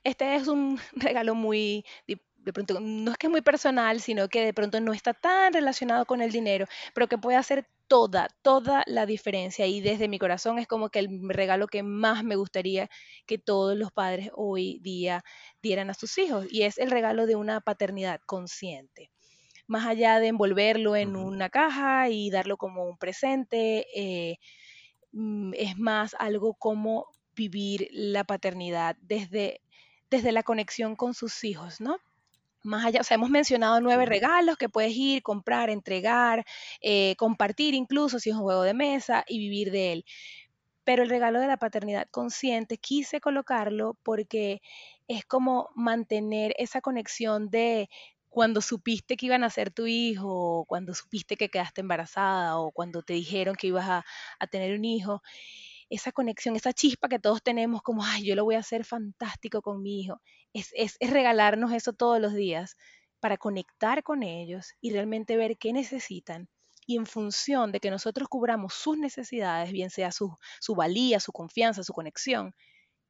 [0.05, 1.85] Este es un regalo muy
[2.39, 5.53] de pronto no es que es muy personal, sino que de pronto no está tan
[5.53, 9.67] relacionado con el dinero, pero que puede hacer toda, toda la diferencia.
[9.67, 12.89] Y desde mi corazón es como que el regalo que más me gustaría
[13.27, 15.23] que todos los padres hoy día
[15.63, 19.11] dieran a sus hijos, y es el regalo de una paternidad consciente.
[19.67, 24.39] Más allá de envolverlo en una caja y darlo como un presente, eh,
[25.13, 29.61] mm, es más algo como vivir la paternidad desde,
[30.11, 31.99] desde la conexión con sus hijos, ¿no?
[32.69, 36.45] Más allá, o sea, hemos mencionado nueve regalos que puedes ir, comprar, entregar,
[36.81, 40.05] eh, compartir incluso si es un juego de mesa y vivir de él.
[40.85, 44.61] Pero el regalo de la paternidad consciente quise colocarlo porque
[45.09, 47.89] es como mantener esa conexión de
[48.29, 52.71] cuando supiste que iban a ser tu hijo, o cuando supiste que quedaste embarazada, o
[52.73, 54.05] cuando te dijeron que ibas a,
[54.39, 55.23] a tener un hijo
[55.91, 59.63] esa conexión, esa chispa que todos tenemos como, ay, yo lo voy a hacer fantástico
[59.63, 60.21] con mi hijo.
[60.53, 62.77] Es, es, regalarnos eso todos los días
[63.21, 66.49] para conectar con ellos y realmente ver qué necesitan.
[66.87, 71.33] Y en función de que nosotros cubramos sus necesidades, bien sea su, su valía, su
[71.33, 72.55] confianza, su conexión,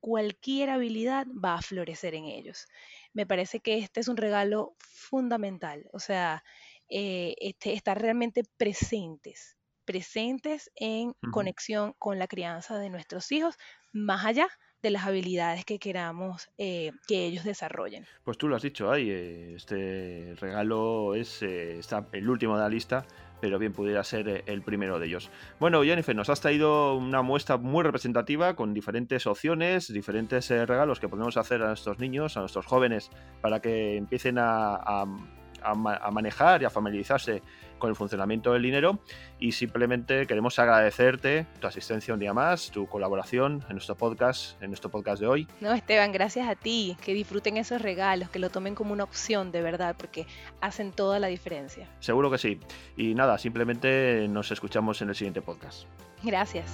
[0.01, 2.67] cualquier habilidad va a florecer en ellos.
[3.13, 6.45] Me parece que este es un regalo fundamental, o sea,
[6.89, 9.58] eh, este, estar realmente presentes
[9.89, 13.57] presentes en conexión con la crianza de nuestros hijos,
[13.95, 14.47] más allá
[14.83, 18.05] de las habilidades que queramos eh, que ellos desarrollen.
[18.23, 22.63] Pues tú lo has dicho ahí, eh, este regalo es eh, está el último de
[22.63, 23.07] la lista,
[23.41, 25.31] pero bien pudiera ser el primero de ellos.
[25.59, 31.01] Bueno, Jennifer, nos has traído una muestra muy representativa con diferentes opciones, diferentes eh, regalos
[31.01, 33.11] que podemos hacer a nuestros niños, a nuestros jóvenes,
[33.41, 35.07] para que empiecen a a,
[36.11, 37.43] manejar y a familiarizarse
[37.79, 38.99] con el funcionamiento del dinero
[39.39, 44.71] y simplemente queremos agradecerte tu asistencia un día más, tu colaboración en nuestro podcast, en
[44.71, 45.49] nuestro podcast de hoy.
[45.61, 49.53] No, Esteban, gracias a ti, que disfruten esos regalos, que lo tomen como una opción
[49.53, 50.27] de verdad, porque
[50.61, 51.89] hacen toda la diferencia.
[52.01, 52.59] Seguro que sí.
[52.97, 55.85] Y nada, simplemente nos escuchamos en el siguiente podcast.
[56.23, 56.73] Gracias.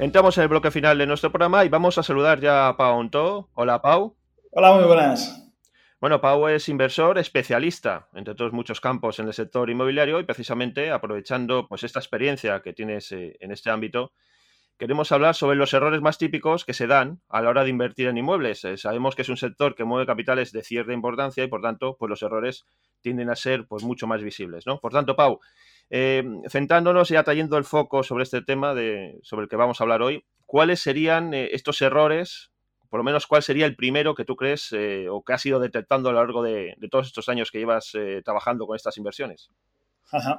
[0.00, 2.98] Entramos en el bloque final de nuestro programa y vamos a saludar ya a Pau
[2.98, 3.50] Onto.
[3.52, 4.16] Hola, Pau.
[4.50, 5.52] Hola, muy buenas.
[6.00, 10.90] Bueno, Pau es inversor especialista, entre todos muchos campos en el sector inmobiliario y precisamente
[10.90, 14.14] aprovechando pues, esta experiencia que tienes eh, en este ámbito,
[14.78, 18.08] queremos hablar sobre los errores más típicos que se dan a la hora de invertir
[18.08, 18.64] en inmuebles.
[18.64, 21.98] Eh, sabemos que es un sector que mueve capitales de cierta importancia y por tanto
[21.98, 22.64] pues, los errores
[23.02, 24.66] tienden a ser pues, mucho más visibles.
[24.66, 24.80] ¿no?
[24.80, 25.40] Por tanto, Pau,
[25.90, 29.84] eh, centrándonos y atrayendo el foco sobre este tema de, sobre el que vamos a
[29.84, 32.52] hablar hoy, ¿cuáles serían eh, estos errores?
[32.88, 35.60] Por lo menos, ¿cuál sería el primero que tú crees eh, o que has ido
[35.60, 37.92] detectando a lo largo de, todos estos años que llevas
[38.24, 39.50] trabajando con estas inversiones?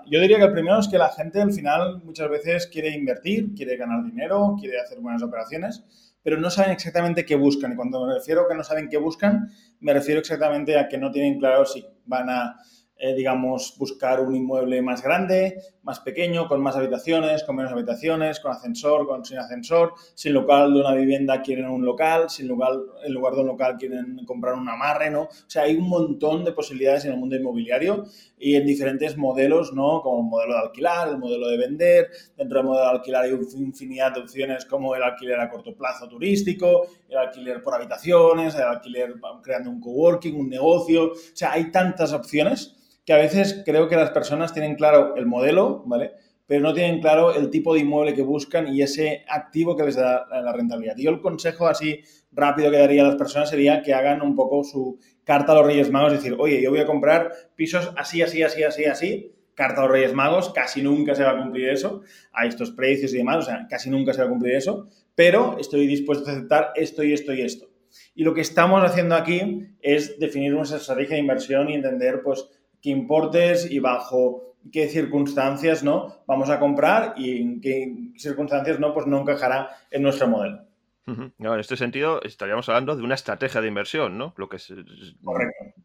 [0.08, 3.54] Yo diría que el primero es que la gente al final muchas veces quiere invertir,
[3.56, 5.86] quiere ganar dinero, quiere hacer buenas operaciones,
[6.24, 7.72] pero no saben exactamente qué buscan.
[7.72, 9.50] Y cuando me refiero a que no saben qué buscan,
[9.80, 12.58] me refiero exactamente a que no tienen claro si van a
[13.04, 18.40] eh, digamos, buscar un inmueble más grande, más pequeño, con más habitaciones, con menos habitaciones,
[18.40, 22.74] con ascensor, con sin ascensor, sin local de una vivienda quieren un local, sin lugar,
[23.04, 25.24] en lugar de un local quieren comprar un amarre, ¿no?
[25.24, 28.06] O sea, hay un montón de posibilidades en el mundo inmobiliario
[28.38, 30.04] y en diferentes modelos, ¿no?
[30.04, 33.32] Como el modelo de alquilar, el modelo de vender, dentro del modelo de alquilar hay
[33.32, 38.62] infinidad de opciones como el alquiler a corto plazo turístico, el alquiler por habitaciones, el
[38.62, 42.78] alquiler creando un coworking, un negocio, o sea, hay tantas opciones
[43.12, 46.14] que a veces creo que las personas tienen claro el modelo, ¿vale?
[46.48, 49.98] Pero no tienen claro el tipo de inmueble que buscan y ese activo que les
[49.98, 50.96] da la rentabilidad.
[50.96, 52.00] Y yo el consejo así
[52.32, 55.66] rápido que daría a las personas sería que hagan un poco su carta a los
[55.66, 59.82] Reyes Magos, decir, oye, yo voy a comprar pisos así, así, así, así, así, carta
[59.82, 63.18] a los Reyes Magos, casi nunca se va a cumplir eso, a estos precios y
[63.18, 66.70] demás, o sea, casi nunca se va a cumplir eso, pero estoy dispuesto a aceptar
[66.76, 67.68] esto y esto y esto.
[68.16, 72.48] Y lo que estamos haciendo aquí es definir nuestra estrategia de inversión y entender, pues,
[72.82, 78.94] qué importes y bajo qué circunstancias no vamos a comprar y en qué circunstancias no,
[78.94, 80.62] pues no encajará en nuestro modelo.
[81.08, 84.34] en este sentido estaríamos hablando de una estrategia de inversión, ¿no?
[84.38, 84.76] Lo que se,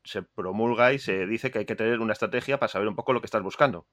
[0.05, 3.13] se, promulga y se dice que hay que tener una estrategia para saber un poco
[3.13, 3.87] lo que estás buscando.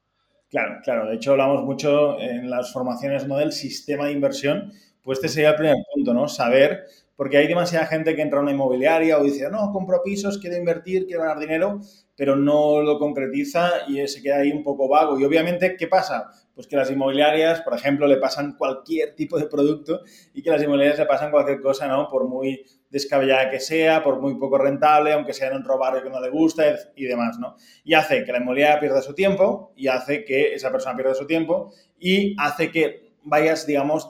[0.49, 1.09] Claro, claro.
[1.09, 3.37] De hecho, hablamos mucho en las formaciones ¿no?
[3.37, 4.71] del sistema de inversión.
[5.01, 6.27] Pues este sería el primer punto, ¿no?
[6.27, 6.85] Saber,
[7.15, 10.57] porque hay demasiada gente que entra a una inmobiliaria o dice, no, compro pisos, quiero
[10.57, 11.79] invertir, quiero ganar dinero,
[12.15, 15.19] pero no lo concretiza y se queda ahí un poco vago.
[15.19, 16.29] Y obviamente, ¿qué pasa?
[16.55, 20.01] Pues que las inmobiliarias, por ejemplo, le pasan cualquier tipo de producto
[20.33, 22.07] y que las inmobiliarias le pasan cualquier cosa, ¿no?
[22.07, 26.11] Por muy descabellada que sea, por muy poco rentable, aunque sea en otro barrio que
[26.11, 26.63] no le gusta
[26.95, 27.55] y demás, ¿no?
[27.83, 31.25] Y hace que la inmobiliaria pierda su tiempo y hace que esa persona pierda su
[31.25, 34.09] tiempo y hace que vayas, digamos,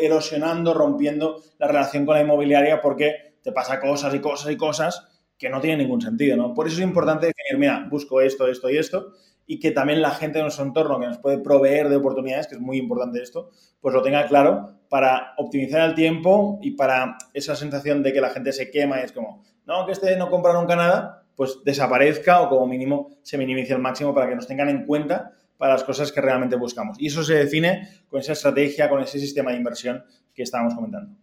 [0.00, 5.08] erosionando, rompiendo la relación con la inmobiliaria porque te pasa cosas y cosas y cosas
[5.38, 6.54] que no tiene ningún sentido, ¿no?
[6.54, 9.12] Por eso es importante definir, mira, busco esto, esto y esto,
[9.46, 12.56] y que también la gente de nuestro entorno que nos puede proveer de oportunidades, que
[12.56, 13.50] es muy importante esto,
[13.80, 18.30] pues lo tenga claro para optimizar el tiempo y para esa sensación de que la
[18.30, 22.40] gente se quema y es como, no, que este no compra nunca nada, pues desaparezca
[22.40, 25.84] o como mínimo se minimice al máximo para que nos tengan en cuenta para las
[25.84, 27.00] cosas que realmente buscamos.
[27.00, 30.04] Y eso se define con esa estrategia, con ese sistema de inversión
[30.34, 31.16] que estábamos comentando.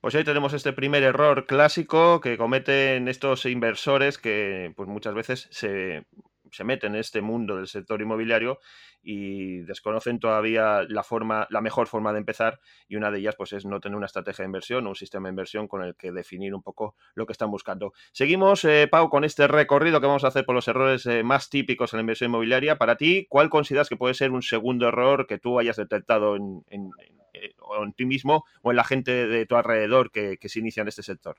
[0.00, 5.48] Pues ahí tenemos este primer error clásico que cometen estos inversores que pues muchas veces
[5.50, 6.04] se,
[6.52, 8.58] se meten en este mundo del sector inmobiliario
[9.02, 13.52] y desconocen todavía la forma, la mejor forma de empezar y una de ellas pues
[13.52, 16.12] es no tener una estrategia de inversión o un sistema de inversión con el que
[16.12, 17.92] definir un poco lo que están buscando.
[18.12, 21.50] Seguimos, eh, Pau, con este recorrido que vamos a hacer por los errores eh, más
[21.50, 22.76] típicos en la inversión inmobiliaria.
[22.76, 26.64] Para ti, ¿cuál consideras que puede ser un segundo error que tú hayas detectado en,
[26.68, 26.90] en
[27.32, 27.54] eh,
[27.96, 31.36] ti mismo o en la gente de tu alrededor que, se inicia en este sector?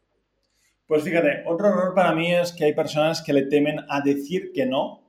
[0.89, 4.51] Pues fíjate, otro error para mí es que hay personas que le temen a decir
[4.51, 5.03] que no.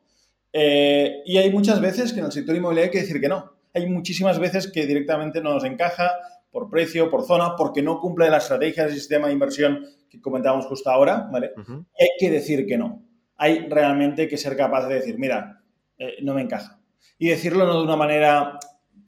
[0.53, 3.55] Eh, y hay muchas veces que en el sector inmobiliario hay que decir que no.
[3.73, 6.11] Hay muchísimas veces que directamente no nos encaja
[6.51, 10.67] por precio, por zona, porque no cumple la estrategia del sistema de inversión que comentábamos
[10.67, 11.53] justo ahora, ¿vale?
[11.57, 13.03] Y hay que decir que no.
[13.39, 15.63] Hay realmente que ser capaz de decir, mira,
[15.97, 16.79] eh, no me encaja.
[17.17, 18.59] Y decirlo no de una manera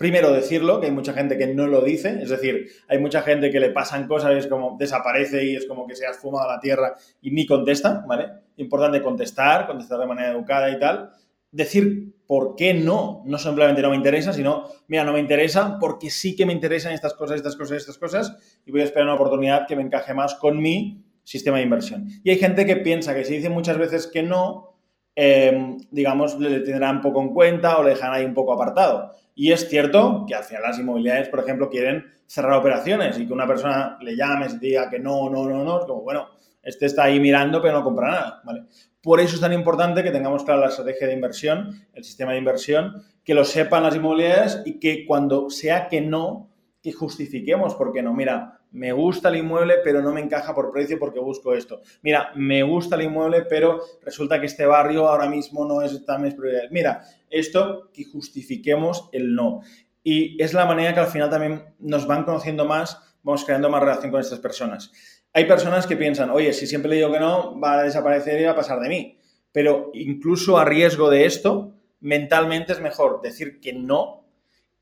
[0.03, 3.53] primero decirlo, que hay mucha gente que no lo dice, es decir, hay mucha gente
[3.53, 6.49] que le pasan cosas y es como desaparece y es como que se ha esfumado
[6.49, 8.27] la tierra y ni contesta, ¿vale?
[8.57, 11.11] Importante contestar, contestar de manera educada y tal.
[11.53, 16.11] Decir por qué no, no simplemente no me interesa, sino, mira, no me interesa porque
[16.11, 19.15] sí que me interesan estas cosas, estas cosas, estas cosas y voy a esperar una
[19.15, 22.09] oportunidad que me encaje más con mi sistema de inversión.
[22.25, 24.75] Y hay gente que piensa que si dice muchas veces que no,
[25.15, 29.13] eh, digamos, le tendrán poco en cuenta o le dejan ahí un poco apartado.
[29.35, 33.33] Y es cierto que al final las inmobiliarias, por ejemplo, quieren cerrar operaciones y que
[33.33, 36.29] una persona le llame y diga que no, no, no, no, es como, bueno,
[36.63, 38.65] este está ahí mirando pero no compra nada, ¿vale?
[39.03, 42.39] Por eso es tan importante que tengamos clara la estrategia de inversión, el sistema de
[42.39, 46.49] inversión, que lo sepan las inmobiliarias y que cuando sea que no,
[46.81, 48.15] que justifiquemos por qué no.
[48.15, 51.83] Mira, me gusta el inmueble, pero no me encaja por precio porque busco esto.
[52.03, 56.23] Mira, me gusta el inmueble, pero resulta que este barrio ahora mismo no es tan
[56.23, 56.71] mis prioridades.
[56.71, 59.61] Mira, esto que justifiquemos el no.
[60.03, 63.83] Y es la manera que al final también nos van conociendo más, vamos creando más
[63.83, 64.91] relación con estas personas.
[65.35, 68.45] Hay personas que piensan, oye, si siempre le digo que no, va a desaparecer y
[68.45, 69.19] va a pasar de mí.
[69.53, 74.22] Pero incluso a riesgo de esto, mentalmente es mejor decir que no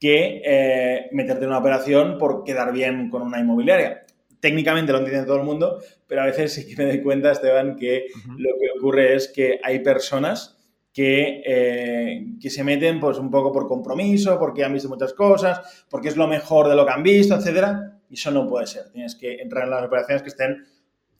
[0.00, 4.06] que eh, meterte en una operación por quedar bien con una inmobiliaria.
[4.40, 7.76] Técnicamente lo entiende todo el mundo, pero a veces sí que me doy cuenta, Esteban,
[7.76, 8.06] que
[8.38, 10.56] lo que ocurre es que hay personas
[10.90, 15.84] que, eh, que, se meten pues un poco por compromiso, porque han visto muchas cosas,
[15.90, 18.90] porque es lo mejor de lo que han visto, etcétera, y eso no puede ser.
[18.90, 20.64] Tienes que entrar en las operaciones que estén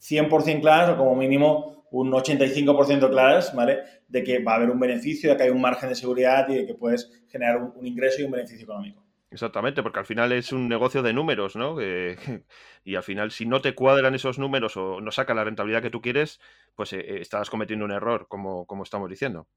[0.01, 3.79] 100% claras o como mínimo un 85% claras, ¿vale?
[4.07, 6.55] De que va a haber un beneficio, de que hay un margen de seguridad y
[6.55, 9.03] de que puedes generar un, ingreso y un beneficio económico.
[9.29, 11.77] Exactamente, porque al final es un negocio de números, ¿no?
[12.83, 15.89] y al final, si no te cuadran esos números o no saca la rentabilidad que
[15.89, 16.39] tú quieres,
[16.75, 19.47] pues eh, estás cometiendo un error, como, como estamos diciendo.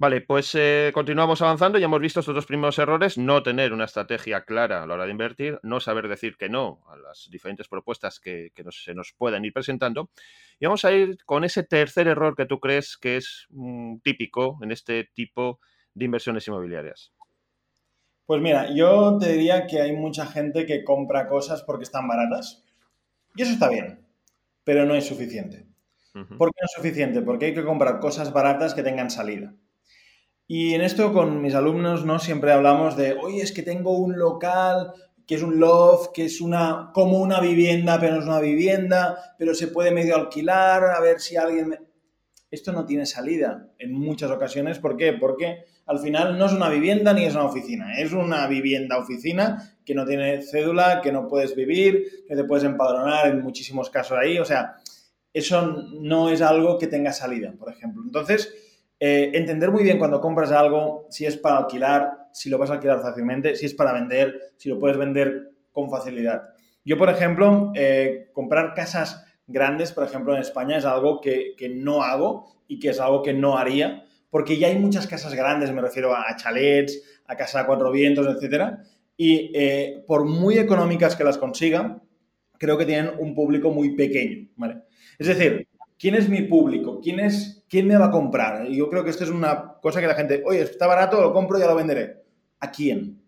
[0.00, 1.76] Vale, pues eh, continuamos avanzando.
[1.76, 3.18] Ya hemos visto estos dos primeros errores.
[3.18, 6.84] No tener una estrategia clara a la hora de invertir, no saber decir que no
[6.88, 10.10] a las diferentes propuestas que, se nos puedan ir presentando.
[10.60, 14.58] Y vamos a ir con ese tercer error que tú crees que es mm, típico
[14.62, 15.60] en este tipo
[15.94, 17.12] de inversiones inmobiliarias.
[18.26, 22.64] Pues mira, yo te diría que hay mucha gente que compra cosas porque están baratas.
[23.36, 24.04] Y eso está bien,
[24.64, 25.66] pero no es suficiente.
[26.12, 27.22] ¿Por qué no es suficiente?
[27.22, 29.54] Porque hay que comprar cosas baratas que tengan salida.
[30.46, 32.18] Y en esto con mis alumnos, ¿no?
[32.18, 34.92] Siempre hablamos de, oye, es que tengo un local
[35.28, 39.34] que es un loft, que es una, como una vivienda, pero no es una vivienda,
[39.38, 41.78] pero se puede medio alquilar, a ver si alguien...
[42.50, 44.78] Esto no tiene salida en muchas ocasiones.
[44.78, 45.12] ¿Por qué?
[45.12, 47.98] Porque al final no es una vivienda ni es una oficina.
[47.98, 52.64] Es una vivienda oficina que no tiene cédula, que no puedes vivir, que te puedes
[52.64, 54.38] empadronar en muchísimos casos ahí.
[54.38, 54.76] O sea,
[55.34, 55.60] eso
[56.00, 58.02] no es algo que tenga salida, por ejemplo.
[58.02, 58.50] Entonces,
[58.98, 62.74] eh, entender muy bien cuando compras algo, si es para alquilar, si lo vas a
[62.74, 66.42] alquilar fácilmente, si es para vender, si lo puedes vender con facilidad.
[66.84, 72.02] Yo, por ejemplo, eh, comprar casas grandes, por ejemplo, en España es algo que, no
[72.02, 75.80] hago y que es algo que no haría, porque ya hay muchas casas grandes, me
[75.80, 78.82] refiero a, chalets, a casas a cuatro vientos, etcétera,
[79.16, 82.02] y eh, por muy económicas que las consigan,
[82.58, 84.82] creo que tienen un público muy pequeño, ¿vale?
[85.18, 85.68] Es decir,
[85.98, 87.00] ¿quién es mi público?
[87.02, 88.66] ¿Quién, es, ¿Quién me va a comprar?
[88.66, 91.32] Y yo creo que esto es una cosa que la gente, oye, está barato, lo
[91.32, 92.22] compro, y ya lo venderé.
[92.60, 93.22] ¿A quién?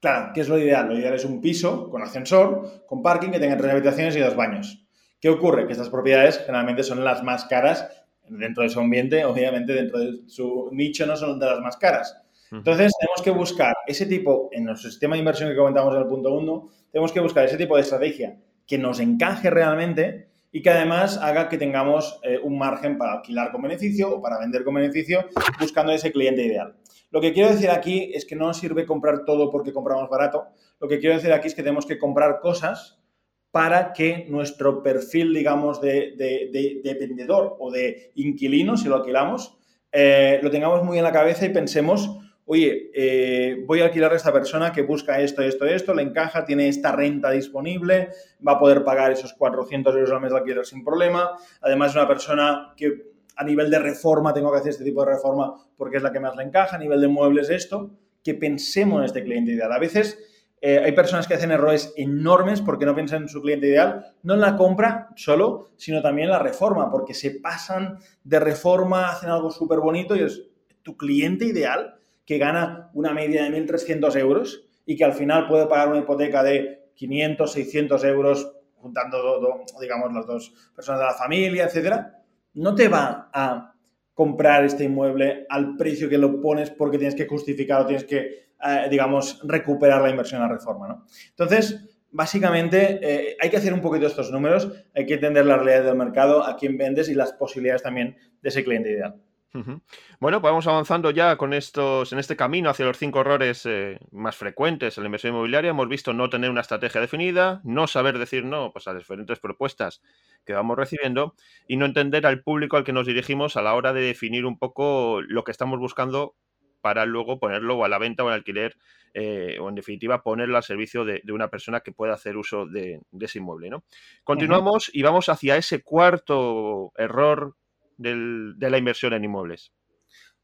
[0.00, 0.88] Claro, ¿qué es lo ideal?
[0.88, 4.34] Lo ideal es un piso con ascensor, con parking, que tenga tres habitaciones y dos
[4.34, 4.84] baños.
[5.20, 5.66] ¿Qué ocurre?
[5.66, 7.88] Que estas propiedades generalmente son las más caras
[8.28, 12.18] dentro de su ambiente, obviamente dentro de su nicho no son de las más caras.
[12.50, 16.06] Entonces tenemos que buscar ese tipo, en nuestro sistema de inversión que comentamos en el
[16.06, 18.36] punto 1, tenemos que buscar ese tipo de estrategia
[18.66, 23.50] que nos encaje realmente y que además haga que tengamos eh, un margen para alquilar
[23.50, 25.24] con beneficio o para vender con beneficio
[25.58, 26.76] buscando ese cliente ideal.
[27.10, 30.44] Lo que quiero decir aquí es que no sirve comprar todo porque compramos barato.
[30.78, 33.02] Lo que quiero decir aquí es que tenemos que comprar cosas
[33.50, 39.58] para que nuestro perfil, digamos, de, de, vendedor o de inquilino, si lo alquilamos,
[39.92, 44.16] eh, lo tengamos muy en la cabeza y pensemos oye, eh, voy a alquilar a
[44.16, 48.10] esta persona que busca esto, esto, esto, le encaja, tiene esta renta disponible,
[48.46, 51.30] va a poder pagar esos 400 euros al mes de alquiler sin problema.
[51.60, 55.12] Además, es una persona que a nivel de reforma tengo que hacer este tipo de
[55.12, 57.90] reforma porque es la que más le encaja, a nivel de muebles esto,
[58.22, 59.72] que pensemos en este cliente ideal.
[59.72, 60.18] A veces
[60.60, 64.34] eh, hay personas que hacen errores enormes porque no piensan en su cliente ideal, no
[64.34, 69.30] en la compra solo, sino también en la reforma, porque se pasan de reforma, hacen
[69.30, 70.44] algo súper bonito y es
[70.82, 75.66] tu cliente ideal que gana una media de 1.300 euros y que al final puede
[75.66, 81.64] pagar una hipoteca de 500, 600 euros, juntando, digamos, las dos personas de la familia,
[81.64, 82.22] etcétera,
[82.54, 83.74] no te va a
[84.14, 88.18] comprar este inmueble al precio que lo pones porque tienes que justificar o tienes que,
[88.62, 91.06] eh, digamos, recuperar la inversión la reforma, ¿no?
[91.30, 95.84] Entonces, básicamente eh, hay que hacer un poquito estos números, hay que entender la realidad
[95.84, 99.20] del mercado, a quién vendes y las posibilidades también de ese cliente ideal.
[99.54, 103.98] Bueno, pues vamos avanzando ya con estos, en este camino hacia los cinco errores eh,
[104.10, 105.70] más frecuentes en la inversión inmobiliaria.
[105.70, 110.00] Hemos visto no tener una estrategia definida, no saber decir no pues, a diferentes propuestas
[110.46, 111.34] que vamos recibiendo
[111.68, 114.58] y no entender al público al que nos dirigimos a la hora de definir un
[114.58, 116.34] poco lo que estamos buscando
[116.80, 118.76] para luego ponerlo a la venta o al alquiler
[119.14, 123.00] eh, o en definitiva ponerlo al servicio de, una persona que pueda hacer uso de,
[123.20, 123.70] ese inmueble.
[123.70, 123.84] ¿no?
[124.24, 127.54] Continuamos y vamos hacia ese cuarto error
[128.02, 129.72] de la inversión en inmuebles.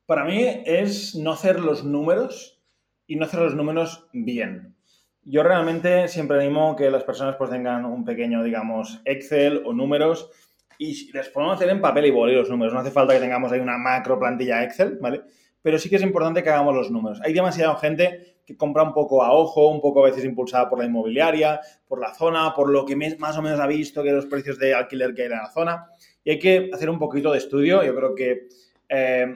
[0.06, 2.62] Para mí es no hacer los números
[3.06, 4.76] y no hacer los números bien.
[5.22, 10.30] Yo realmente siempre animo que las personas pues tengan un pequeño, digamos, Excel o números
[10.78, 12.72] y les podemos hacer en papel y boli los números.
[12.72, 15.22] No hace falta que tengamos ahí una macro plantilla Excel, ¿vale?
[15.61, 17.20] Pero sí que es importante que hagamos los números.
[17.22, 20.78] Hay demasiada gente que compra un poco a ojo, un poco a veces impulsada por
[20.78, 24.24] la inmobiliaria, por la zona, por lo que más o menos ha visto que los
[24.24, 25.90] precios de alquiler que hay en la zona.
[26.30, 27.82] Hay que hacer un poquito de estudio.
[27.82, 28.48] Yo creo que
[28.88, 29.26] eh,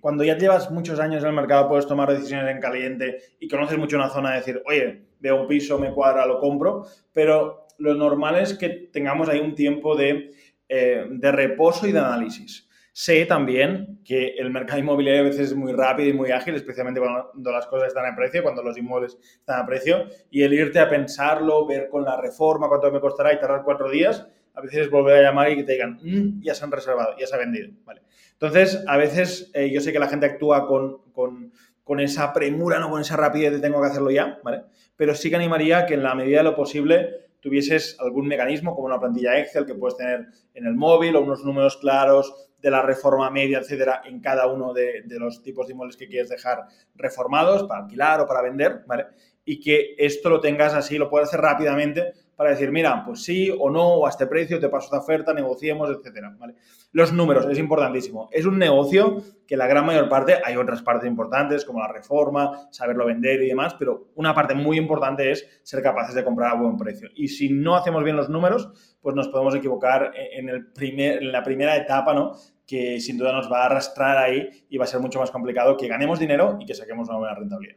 [0.00, 3.78] cuando ya llevas muchos años en el mercado puedes tomar decisiones en caliente y conoces
[3.78, 6.84] mucho una zona, decir, oye, veo un piso, me cuadra, lo compro.
[7.12, 10.32] Pero lo normal es que tengamos ahí un tiempo de,
[10.68, 12.68] eh, de reposo y de análisis.
[12.94, 17.00] Sé también que el mercado inmobiliario a veces es muy rápido y muy ágil, especialmente
[17.00, 20.78] cuando las cosas están a precio, cuando los inmuebles están a precio, y el irte
[20.78, 24.80] a pensarlo, ver con la reforma cuánto me costará y tardar cuatro días, a veces
[24.80, 27.34] es volver a llamar y que te digan, mm, ya se han reservado, ya se
[27.34, 27.70] ha vendido.
[27.84, 28.02] Vale.
[28.32, 31.52] Entonces, a veces eh, yo sé que la gente actúa con, con,
[31.84, 34.62] con, esa premura, no con esa rapidez de tengo que hacerlo ya, ¿vale?
[34.96, 38.86] Pero sí que animaría que en la medida de lo posible tuvieses algún mecanismo como
[38.86, 42.82] una plantilla Excel que puedes tener en el móvil o unos números claros de la
[42.82, 47.64] reforma media, etcétera, en cada uno de, los tipos de inmuebles que quieres dejar reformados
[47.64, 49.06] para alquilar o para vender, ¿vale?
[49.44, 53.50] Y que esto lo tengas así, lo puedes hacer rápidamente para decir, mira, pues sí
[53.56, 56.54] o no, o a este precio, te paso esta oferta, negociemos, etcétera, ¿vale?
[56.92, 58.28] Los números, es importantísimo.
[58.32, 62.68] Es un negocio que la gran mayor parte, hay otras partes importantes como la reforma,
[62.70, 66.60] saberlo vender y demás, pero una parte muy importante es ser capaces de comprar a
[66.60, 67.08] buen precio.
[67.14, 71.32] Y si no hacemos bien los números, pues nos podemos equivocar en, el primer, en
[71.32, 72.32] la primera etapa, ¿no?
[72.66, 75.76] que sin duda nos va a arrastrar ahí y va a ser mucho más complicado
[75.76, 77.76] que ganemos dinero y que saquemos una buena rentabilidad.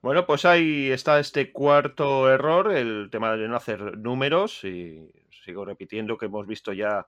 [0.00, 5.10] Bueno, pues ahí está este cuarto error, el tema de no hacer números y
[5.44, 7.06] sigo repitiendo que hemos visto ya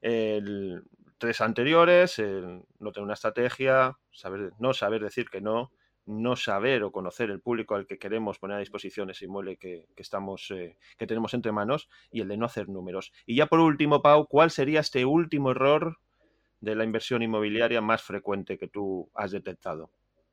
[0.00, 0.84] el
[1.18, 5.72] tres anteriores, el no tener una estrategia, saber, no saber decir que no,
[6.06, 9.86] no saber o conocer el público al que queremos poner a disposición ese inmueble que,
[9.96, 13.12] estamos, eh, que tenemos entre manos y el de no hacer números.
[13.26, 15.98] Y ya por último, Pau, ¿cuál sería este último error
[16.60, 19.90] de la inversión inmobiliaria más frecuente que tú has detectado?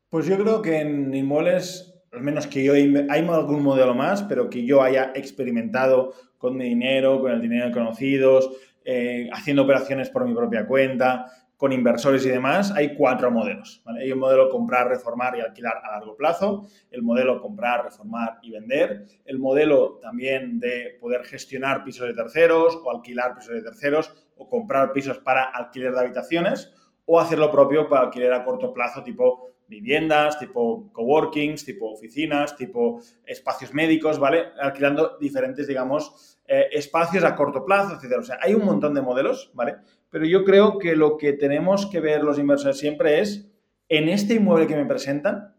[0.09, 4.49] Pues yo creo que en inmuebles, al menos que yo, hay algún modelo más, pero
[4.49, 8.51] que yo haya experimentado con mi dinero, con el dinero de conocidos,
[8.85, 11.25] eh, haciendo operaciones por mi propia cuenta,
[11.57, 13.81] con inversores y demás, hay cuatro modelos.
[13.85, 18.51] Hay un modelo comprar, reformar y alquilar a largo plazo, el modelo comprar, reformar y
[18.51, 24.13] vender, el modelo también de poder gestionar pisos de terceros o alquilar pisos de terceros
[24.37, 26.73] o comprar pisos para alquiler de habitaciones
[27.05, 32.55] o hacer lo propio para alquiler a corto plazo tipo viviendas, tipo coworkings, tipo oficinas,
[32.55, 34.45] tipo espacios médicos, ¿vale?
[34.59, 38.17] Alquilando diferentes, digamos, eh, espacios a corto plazo, etc.
[38.19, 39.75] O sea, hay un montón de modelos, ¿vale?
[40.09, 43.51] Pero yo creo que lo que tenemos que ver los inversores siempre es,
[43.89, 45.55] en este inmueble que me presentan,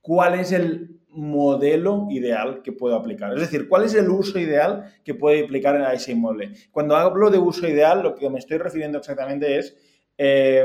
[0.00, 3.32] cuál es el modelo ideal que puedo aplicar.
[3.34, 6.52] Es decir, cuál es el uso ideal que puedo aplicar a ese inmueble.
[6.70, 9.76] Cuando hablo de uso ideal, lo que me estoy refiriendo exactamente es,
[10.16, 10.64] eh,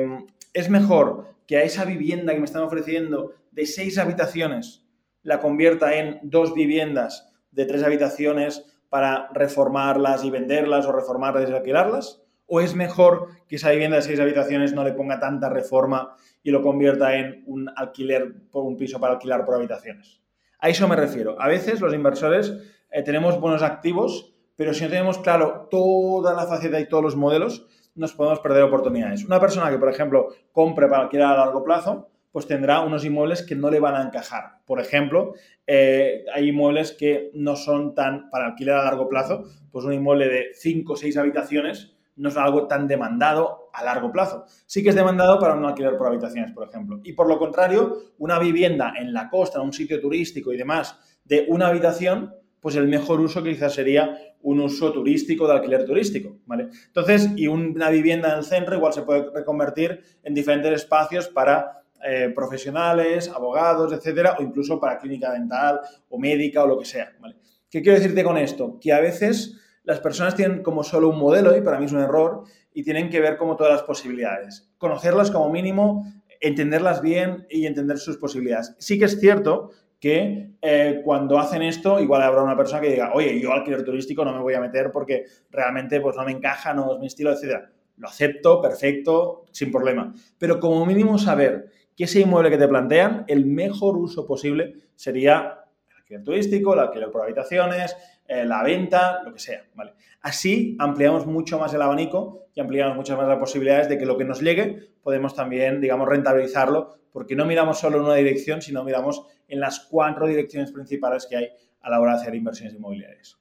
[0.54, 4.86] es mejor que a esa vivienda que me están ofreciendo de seis habitaciones
[5.24, 11.54] la convierta en dos viviendas de tres habitaciones para reformarlas y venderlas o reformarlas y
[11.54, 12.22] alquilarlas?
[12.46, 16.52] ¿O es mejor que esa vivienda de seis habitaciones no le ponga tanta reforma y
[16.52, 20.22] lo convierta en un alquiler por un piso para alquilar por habitaciones?
[20.60, 21.40] A eso me refiero.
[21.42, 22.54] A veces los inversores
[22.92, 27.16] eh, tenemos buenos activos, pero si no tenemos claro toda la faceta y todos los
[27.16, 27.68] modelos,
[27.98, 29.26] nos podemos perder oportunidades.
[29.26, 33.44] Una persona que, por ejemplo, compre para alquilar a largo plazo, pues tendrá unos inmuebles
[33.44, 34.60] que no le van a encajar.
[34.66, 35.34] Por ejemplo,
[35.66, 40.28] eh, hay inmuebles que no son tan para alquilar a largo plazo, pues un inmueble
[40.28, 44.46] de 5 o 6 habitaciones no es algo tan demandado a largo plazo.
[44.66, 47.00] Sí que es demandado para un alquiler por habitaciones, por ejemplo.
[47.04, 51.00] Y por lo contrario, una vivienda en la costa, en un sitio turístico y demás,
[51.24, 52.34] de una habitación,
[52.68, 56.68] pues el mejor uso quizás sería un uso turístico de alquiler turístico, ¿vale?
[56.88, 61.84] Entonces, y una vivienda en el centro igual se puede reconvertir en diferentes espacios para
[62.06, 67.16] eh, profesionales, abogados, etcétera, o incluso para clínica dental o médica o lo que sea,
[67.22, 67.38] ¿vale?
[67.70, 68.78] ¿Qué quiero decirte con esto?
[68.82, 69.56] Que a veces
[69.86, 72.44] las personas tienen como solo un modelo, y para mí es un error,
[72.74, 74.70] y tienen que ver como todas las posibilidades.
[74.78, 76.04] Conocerlas como mínimo,
[76.42, 78.76] entenderlas bien y entender sus posibilidades.
[78.78, 83.14] Sí que es cierto que eh, cuando hacen esto, igual habrá una persona que diga,
[83.14, 86.74] oye, yo alquiler turístico no me voy a meter porque realmente pues, no me encaja,
[86.74, 87.66] no es mi estilo, etc.
[87.98, 90.14] Lo acepto, perfecto, sin problema.
[90.38, 95.64] Pero como mínimo saber que ese inmueble que te plantean, el mejor uso posible sería
[95.90, 97.96] el alquiler turístico, el alquiler por habitaciones,
[98.28, 99.94] eh, la venta, lo que sea, ¿vale?
[100.22, 104.18] Así ampliamos mucho más el abanico y ampliamos muchas más las posibilidades de que lo
[104.18, 108.84] que nos llegue podemos también, digamos, rentabilizarlo, porque no miramos solo en una dirección, sino
[108.84, 111.50] miramos en las cuatro direcciones principales que hay
[111.82, 113.38] a la hora de hacer inversiones inmobiliarias.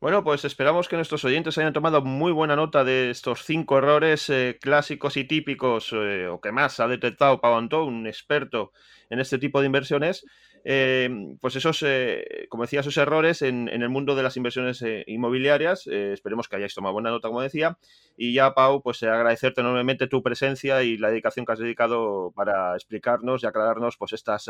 [0.00, 4.30] Bueno, pues esperamos que nuestros oyentes hayan tomado muy buena nota de estos cinco errores
[4.30, 8.72] eh, clásicos y típicos, eh, o que más ha detectado Pau Antó, un experto
[9.10, 10.24] en este tipo de inversiones,
[10.64, 15.04] Em, pues esos, eh, como decía, esos errores en, el mundo de las inversiones eh,
[15.06, 15.86] inmobiliarias.
[15.86, 17.78] Eh, esperemos que hayáis tomado buena nota, como decía.
[18.16, 22.74] Y ya, Pau, pues agradecerte enormemente tu presencia y la dedicación que has dedicado para
[22.74, 24.48] explicarnos y aclararnos pues estos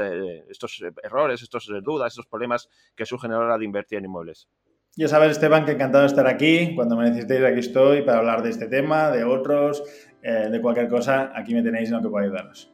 [1.02, 4.48] errores, estas dudas, estos problemas que surgen a la hora de invertir en inmuebles.
[4.96, 6.74] Ya sabes, Esteban, que encantado de estar aquí.
[6.74, 9.84] Cuando me necesitéis, aquí estoy para hablar de este tema, de otros,
[10.20, 11.30] de cualquier cosa.
[11.34, 12.72] Aquí me tenéis en lo que pueda ayudaros.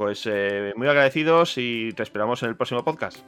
[0.00, 3.18] Pues eh, muy agradecidos y te esperamos en el próximo podcast.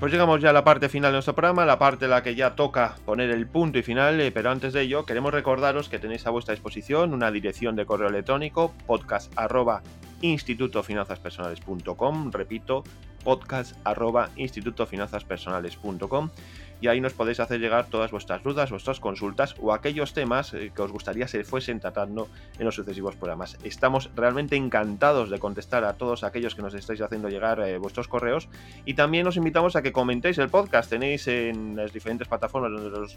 [0.00, 2.34] Pues llegamos ya a la parte final de nuestro programa, la parte en la que
[2.34, 6.00] ya toca poner el punto y final, eh, pero antes de ello queremos recordaros que
[6.00, 9.32] tenéis a vuestra disposición una dirección de correo electrónico podcast
[10.20, 12.84] institutofinanzaspersonales.com, repito,
[13.24, 16.30] podcast arroba institutofinanzaspersonales.com
[16.80, 20.72] y ahí nos podéis hacer llegar todas vuestras dudas, vuestras consultas o aquellos temas eh,
[20.74, 23.58] que os gustaría se fuesen tratando en los sucesivos programas.
[23.64, 28.08] Estamos realmente encantados de contestar a todos aquellos que nos estáis haciendo llegar eh, vuestros
[28.08, 28.48] correos
[28.84, 30.90] y también os invitamos a que comentéis el podcast.
[30.90, 32.70] Tenéis en las diferentes plataformas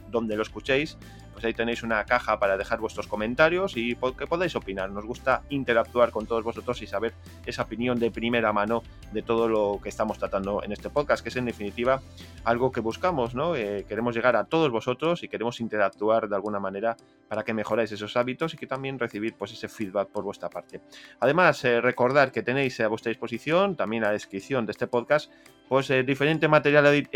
[0.10, 0.98] donde, lo escuchéis,
[1.34, 4.92] pues ahí tenéis una caja para dejar vuestros comentarios y que podáis opinar.
[4.92, 7.14] Nos gusta interactuar con todos vosotros y saber
[7.46, 11.30] esa opinión de primera mano de todo lo que estamos tratando en este podcast, que
[11.30, 12.02] es en definitiva
[12.44, 13.51] algo que buscamos, ¿no?
[13.56, 16.96] Eh, queremos llegar a todos vosotros y queremos interactuar de alguna manera
[17.28, 20.82] para que mejoráis esos hábitos y que también recibir pues, ese feedback por vuestra parte.
[21.20, 25.32] Además, eh, recordar que tenéis a vuestra disposición, también la descripción de este podcast,
[25.72, 27.08] pues eh, diferente material,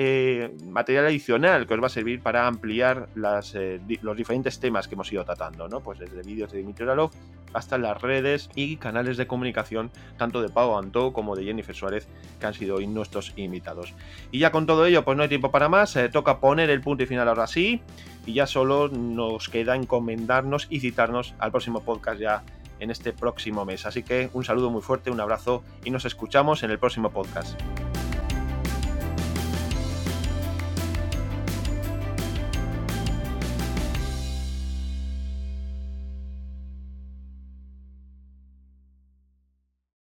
[0.69, 3.53] material adicional que os va a servir para ampliar las,
[4.01, 5.81] los diferentes temas que hemos ido tratando, ¿no?
[5.81, 7.11] Pues desde vídeos de Dimitri Oralov
[7.51, 12.07] hasta las redes y canales de comunicación, tanto de Pau Antó como de Jennifer Suárez,
[12.39, 13.93] que han sido hoy nuestros invitados.
[14.31, 17.03] Y ya con todo ello, pues no hay tiempo para más, toca poner el punto
[17.03, 17.81] y final ahora sí,
[18.25, 22.43] y ya solo nos queda encomendarnos y citarnos al próximo podcast ya
[22.79, 23.85] en este próximo mes.
[23.85, 27.59] Así que un saludo muy fuerte, un abrazo y nos escuchamos en el próximo podcast.